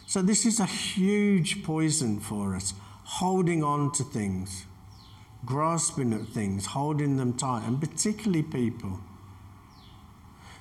So, 0.07 0.21
this 0.21 0.45
is 0.45 0.59
a 0.59 0.65
huge 0.65 1.63
poison 1.63 2.19
for 2.19 2.55
us, 2.55 2.73
holding 3.03 3.63
on 3.63 3.91
to 3.93 4.03
things, 4.03 4.65
grasping 5.43 6.13
at 6.13 6.27
things, 6.27 6.67
holding 6.67 7.17
them 7.17 7.33
tight, 7.33 7.67
and 7.67 7.81
particularly 7.81 8.43
people. 8.43 8.99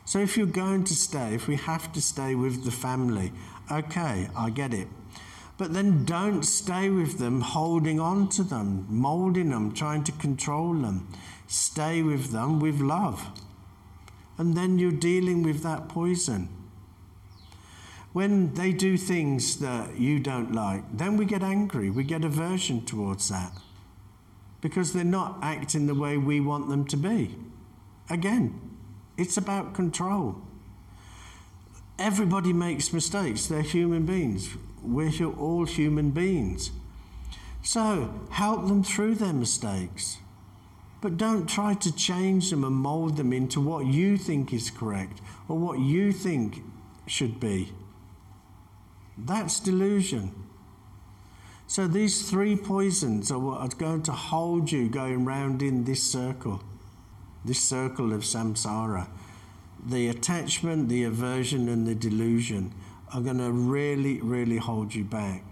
So, 0.04 0.18
if 0.18 0.36
you're 0.36 0.46
going 0.46 0.84
to 0.84 0.94
stay, 0.94 1.34
if 1.34 1.48
we 1.48 1.56
have 1.56 1.92
to 1.92 2.00
stay 2.00 2.34
with 2.34 2.64
the 2.64 2.70
family, 2.70 3.32
okay, 3.70 4.28
I 4.36 4.50
get 4.50 4.74
it. 4.74 4.88
But 5.56 5.72
then 5.72 6.04
don't 6.04 6.42
stay 6.42 6.90
with 6.90 7.18
them, 7.18 7.40
holding 7.40 8.00
on 8.00 8.28
to 8.30 8.42
them, 8.42 8.86
molding 8.88 9.50
them, 9.50 9.72
trying 9.72 10.04
to 10.04 10.12
control 10.12 10.74
them. 10.74 11.08
Stay 11.46 12.02
with 12.02 12.32
them 12.32 12.58
with 12.58 12.80
love. 12.80 13.28
And 14.36 14.56
then 14.56 14.78
you're 14.78 14.90
dealing 14.90 15.42
with 15.42 15.62
that 15.62 15.88
poison. 15.88 16.48
When 18.12 18.54
they 18.54 18.72
do 18.72 18.96
things 18.96 19.58
that 19.58 19.98
you 19.98 20.18
don't 20.18 20.52
like, 20.52 20.84
then 20.96 21.16
we 21.16 21.24
get 21.24 21.42
angry, 21.42 21.90
we 21.90 22.04
get 22.04 22.24
aversion 22.24 22.84
towards 22.84 23.28
that 23.28 23.52
because 24.60 24.92
they're 24.92 25.04
not 25.04 25.38
acting 25.42 25.86
the 25.86 25.94
way 25.94 26.16
we 26.16 26.40
want 26.40 26.68
them 26.68 26.86
to 26.86 26.96
be. 26.96 27.36
Again, 28.08 28.73
it's 29.16 29.36
about 29.36 29.74
control. 29.74 30.42
Everybody 31.98 32.52
makes 32.52 32.92
mistakes, 32.92 33.46
they're 33.46 33.62
human 33.62 34.06
beings. 34.06 34.50
We're 34.82 35.24
all 35.24 35.64
human 35.64 36.10
beings. 36.10 36.70
So 37.62 38.12
help 38.30 38.66
them 38.66 38.82
through 38.84 39.14
their 39.14 39.32
mistakes. 39.32 40.18
But 41.00 41.16
don't 41.16 41.46
try 41.46 41.74
to 41.74 41.94
change 41.94 42.50
them 42.50 42.64
and 42.64 42.74
mold 42.74 43.16
them 43.16 43.32
into 43.32 43.60
what 43.60 43.86
you 43.86 44.16
think 44.16 44.52
is 44.52 44.70
correct 44.70 45.20
or 45.48 45.58
what 45.58 45.78
you 45.78 46.12
think 46.12 46.62
should 47.06 47.38
be. 47.40 47.72
That's 49.16 49.60
delusion. 49.60 50.32
So 51.66 51.86
these 51.86 52.28
three 52.28 52.56
poisons 52.56 53.30
are 53.30 53.38
what 53.38 53.60
are 53.60 53.76
going 53.76 54.02
to 54.04 54.12
hold 54.12 54.70
you 54.70 54.88
going 54.88 55.24
round 55.24 55.62
in 55.62 55.84
this 55.84 56.02
circle, 56.02 56.62
this 57.44 57.60
circle 57.60 58.12
of 58.12 58.22
samsara. 58.22 59.08
The 59.86 60.08
attachment, 60.08 60.88
the 60.88 61.04
aversion, 61.04 61.68
and 61.68 61.86
the 61.86 61.94
delusion 61.94 62.72
are 63.12 63.20
going 63.20 63.38
to 63.38 63.52
really, 63.52 64.20
really 64.20 64.56
hold 64.56 64.94
you 64.94 65.04
back. 65.04 65.44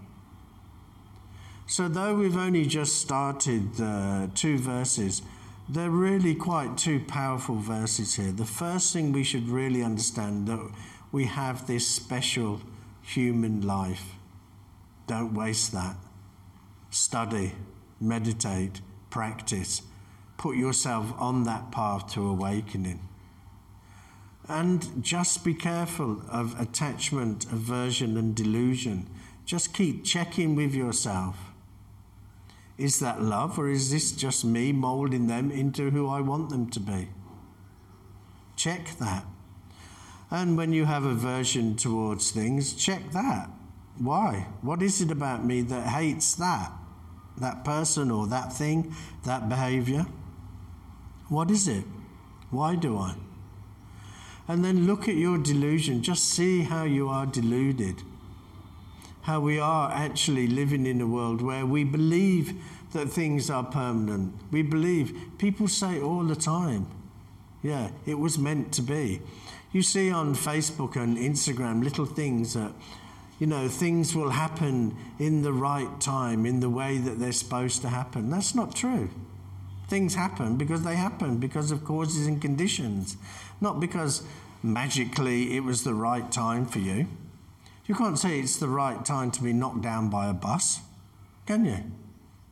So, 1.65 1.87
though 1.87 2.15
we've 2.15 2.37
only 2.37 2.65
just 2.65 2.99
started 2.99 3.79
uh, 3.79 4.27
two 4.35 4.57
verses, 4.57 5.21
they're 5.69 5.89
really 5.89 6.35
quite 6.35 6.77
two 6.77 6.99
powerful 6.99 7.55
verses 7.55 8.15
here. 8.15 8.31
The 8.31 8.45
first 8.45 8.91
thing 8.91 9.11
we 9.11 9.23
should 9.23 9.47
really 9.47 9.81
understand 9.81 10.47
that 10.47 10.59
we 11.11 11.25
have 11.25 11.67
this 11.67 11.87
special 11.87 12.59
human 13.01 13.61
life. 13.61 14.15
Don't 15.07 15.33
waste 15.33 15.71
that. 15.71 15.95
Study, 16.89 17.53
meditate, 18.01 18.81
practice. 19.09 19.83
Put 20.37 20.55
yourself 20.55 21.13
on 21.17 21.43
that 21.43 21.71
path 21.71 22.11
to 22.13 22.27
awakening. 22.27 23.07
And 24.49 25.03
just 25.03 25.45
be 25.45 25.53
careful 25.53 26.21
of 26.29 26.59
attachment, 26.59 27.45
aversion, 27.45 28.17
and 28.17 28.35
delusion. 28.35 29.09
Just 29.45 29.73
keep 29.73 30.03
checking 30.03 30.55
with 30.55 30.73
yourself. 30.73 31.37
Is 32.77 32.99
that 32.99 33.21
love, 33.21 33.57
or 33.57 33.69
is 33.69 33.91
this 33.91 34.11
just 34.11 34.43
me 34.43 34.71
molding 34.71 35.27
them 35.27 35.51
into 35.51 35.91
who 35.91 36.09
I 36.09 36.21
want 36.21 36.49
them 36.49 36.69
to 36.71 36.79
be? 36.79 37.09
Check 38.55 38.97
that. 38.99 39.25
And 40.31 40.57
when 40.57 40.73
you 40.73 40.85
have 40.85 41.05
aversion 41.05 41.75
towards 41.75 42.31
things, 42.31 42.73
check 42.73 43.11
that. 43.11 43.49
Why? 43.97 44.47
What 44.61 44.81
is 44.81 45.01
it 45.01 45.11
about 45.11 45.45
me 45.45 45.61
that 45.61 45.87
hates 45.87 46.33
that? 46.35 46.71
That 47.37 47.63
person 47.63 48.09
or 48.09 48.27
that 48.27 48.51
thing, 48.51 48.95
that 49.23 49.47
behavior? 49.47 50.05
What 51.33 51.49
is 51.49 51.67
it? 51.67 51.83
Why 52.51 52.75
do 52.75 52.95
I? 52.95 53.15
And 54.47 54.63
then 54.63 54.85
look 54.85 55.09
at 55.09 55.15
your 55.15 55.39
delusion. 55.39 56.03
Just 56.03 56.25
see 56.25 56.61
how 56.61 56.83
you 56.83 57.09
are 57.09 57.25
deluded. 57.25 58.03
How 59.23 59.39
we 59.39 59.59
are 59.59 59.89
actually 59.89 60.45
living 60.45 60.85
in 60.85 61.01
a 61.01 61.07
world 61.07 61.41
where 61.41 61.65
we 61.65 61.85
believe 61.85 62.61
that 62.91 63.09
things 63.09 63.49
are 63.49 63.63
permanent. 63.63 64.35
We 64.51 64.61
believe. 64.61 65.19
People 65.39 65.67
say 65.67 65.99
all 65.99 66.23
the 66.23 66.35
time, 66.35 66.85
yeah, 67.63 67.89
it 68.05 68.19
was 68.19 68.37
meant 68.37 68.71
to 68.73 68.83
be. 68.83 69.19
You 69.71 69.81
see 69.81 70.11
on 70.11 70.35
Facebook 70.35 70.95
and 70.95 71.17
Instagram 71.17 71.83
little 71.83 72.05
things 72.05 72.53
that, 72.53 72.73
you 73.39 73.47
know, 73.47 73.67
things 73.67 74.15
will 74.15 74.29
happen 74.29 74.95
in 75.17 75.41
the 75.41 75.53
right 75.53 75.99
time, 75.99 76.45
in 76.45 76.59
the 76.59 76.69
way 76.69 76.99
that 76.99 77.17
they're 77.17 77.31
supposed 77.31 77.81
to 77.81 77.89
happen. 77.89 78.29
That's 78.29 78.53
not 78.53 78.75
true. 78.75 79.09
Things 79.93 80.15
happen 80.15 80.57
because 80.57 80.81
they 80.81 80.95
happen, 80.95 81.37
because 81.37 81.69
of 81.69 81.85
causes 81.85 82.25
and 82.25 82.41
conditions, 82.41 83.15
not 83.61 83.79
because 83.79 84.23
magically 84.63 85.55
it 85.55 85.59
was 85.59 85.83
the 85.83 85.93
right 85.93 86.31
time 86.31 86.65
for 86.65 86.79
you. 86.79 87.05
You 87.85 87.93
can't 87.93 88.17
say 88.17 88.39
it's 88.39 88.57
the 88.57 88.67
right 88.67 89.05
time 89.05 89.29
to 89.29 89.43
be 89.43 89.53
knocked 89.53 89.83
down 89.83 90.09
by 90.09 90.27
a 90.27 90.33
bus, 90.33 90.79
can 91.45 91.65
you? 91.65 91.77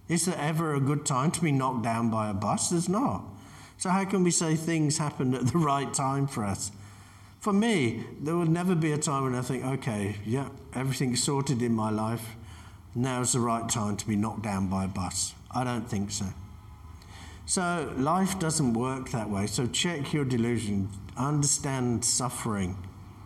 Is 0.08 0.26
there 0.26 0.38
ever 0.38 0.76
a 0.76 0.80
good 0.80 1.04
time 1.04 1.32
to 1.32 1.42
be 1.42 1.52
knocked 1.52 1.82
down 1.82 2.12
by 2.12 2.30
a 2.30 2.34
bus? 2.36 2.70
There's 2.70 2.88
not. 2.88 3.24
So, 3.80 3.90
how 3.90 4.06
can 4.06 4.24
we 4.24 4.30
say 4.30 4.56
things 4.56 5.00
happen 5.00 5.34
at 5.34 5.48
the 5.48 5.58
right 5.72 5.92
time 5.92 6.28
for 6.28 6.46
us? 6.46 6.72
For 7.40 7.54
me, 7.54 8.06
there 8.22 8.36
will 8.36 8.46
never 8.46 8.76
be 8.76 8.92
a 8.92 9.00
time 9.00 9.24
when 9.24 9.34
I 9.34 9.42
think, 9.42 9.66
okay, 9.66 10.18
yeah, 10.28 10.50
everything's 10.76 11.24
sorted 11.24 11.64
in 11.64 11.74
my 11.74 11.90
life. 11.90 12.36
Now's 12.94 13.34
the 13.34 13.40
right 13.40 13.68
time 13.68 13.98
to 13.98 14.08
be 14.08 14.16
knocked 14.16 14.44
down 14.44 14.68
by 14.68 14.84
a 14.84 14.88
bus. 14.88 15.34
I 15.50 15.64
don't 15.64 15.90
think 15.90 16.12
so. 16.12 16.28
So 17.46 17.94
life 17.98 18.40
doesn't 18.40 18.74
work 18.74 19.10
that 19.12 19.30
way. 19.30 19.48
So 19.48 19.68
check 19.68 20.14
your 20.14 20.24
delusion, 20.24 20.90
understand 21.18 22.06
suffering, 22.06 22.78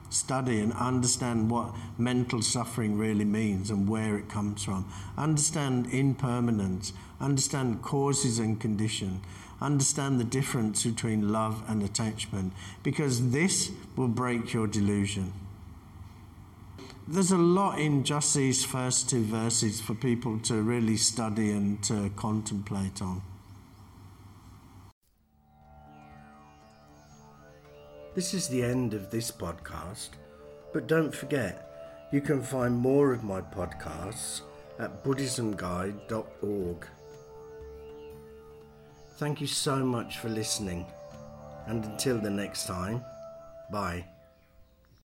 study 0.10 0.60
and 0.60 0.74
understand 0.74 1.50
what 1.52 1.76
mental 1.98 2.42
suffering 2.42 2.98
really 2.98 3.26
means 3.26 3.70
and 3.70 3.88
where 3.88 4.18
it 4.18 4.30
comes 4.30 4.64
from. 4.64 4.90
Understand 5.18 5.88
impermanence, 5.92 6.94
understand 7.20 7.82
causes 7.82 8.40
and 8.40 8.60
condition, 8.60 9.22
understand 9.62 10.20
the 10.20 10.24
difference 10.24 10.84
between 10.84 11.32
love 11.32 11.64
and 11.68 11.84
attachment, 11.84 12.54
because 12.84 13.32
this 13.32 13.72
will 13.96 14.08
break 14.08 14.54
your 14.54 14.68
delusion. 14.68 15.34
There's 17.08 17.32
a 17.32 17.38
lot 17.38 17.80
in 17.80 18.04
just 18.04 18.34
these 18.34 18.66
first 18.66 19.10
two 19.10 19.24
verses 19.24 19.80
for 19.80 19.94
people 19.94 20.40
to 20.40 20.62
really 20.62 20.98
study 20.98 21.52
and 21.52 21.82
to 21.84 22.10
contemplate 22.16 23.02
on. 23.02 23.22
This 28.16 28.34
is 28.34 28.48
the 28.48 28.64
end 28.64 28.94
of 28.94 29.12
this 29.12 29.30
podcast, 29.30 30.12
but 30.72 30.88
don't 30.88 31.14
forget, 31.14 32.08
you 32.14 32.22
can 32.22 32.42
find 32.42 32.74
more 32.74 33.12
of 33.12 33.26
my 33.26 33.42
podcasts 33.42 34.40
at 34.80 35.04
buddhismguide.org. 35.04 36.88
Thank 39.18 39.42
you 39.42 39.48
so 39.48 39.84
much 39.84 40.20
for 40.20 40.30
listening, 40.30 40.86
and 41.68 41.84
until 41.84 42.18
the 42.18 42.30
next 42.30 42.68
time, 42.68 43.04
bye. 43.70 44.06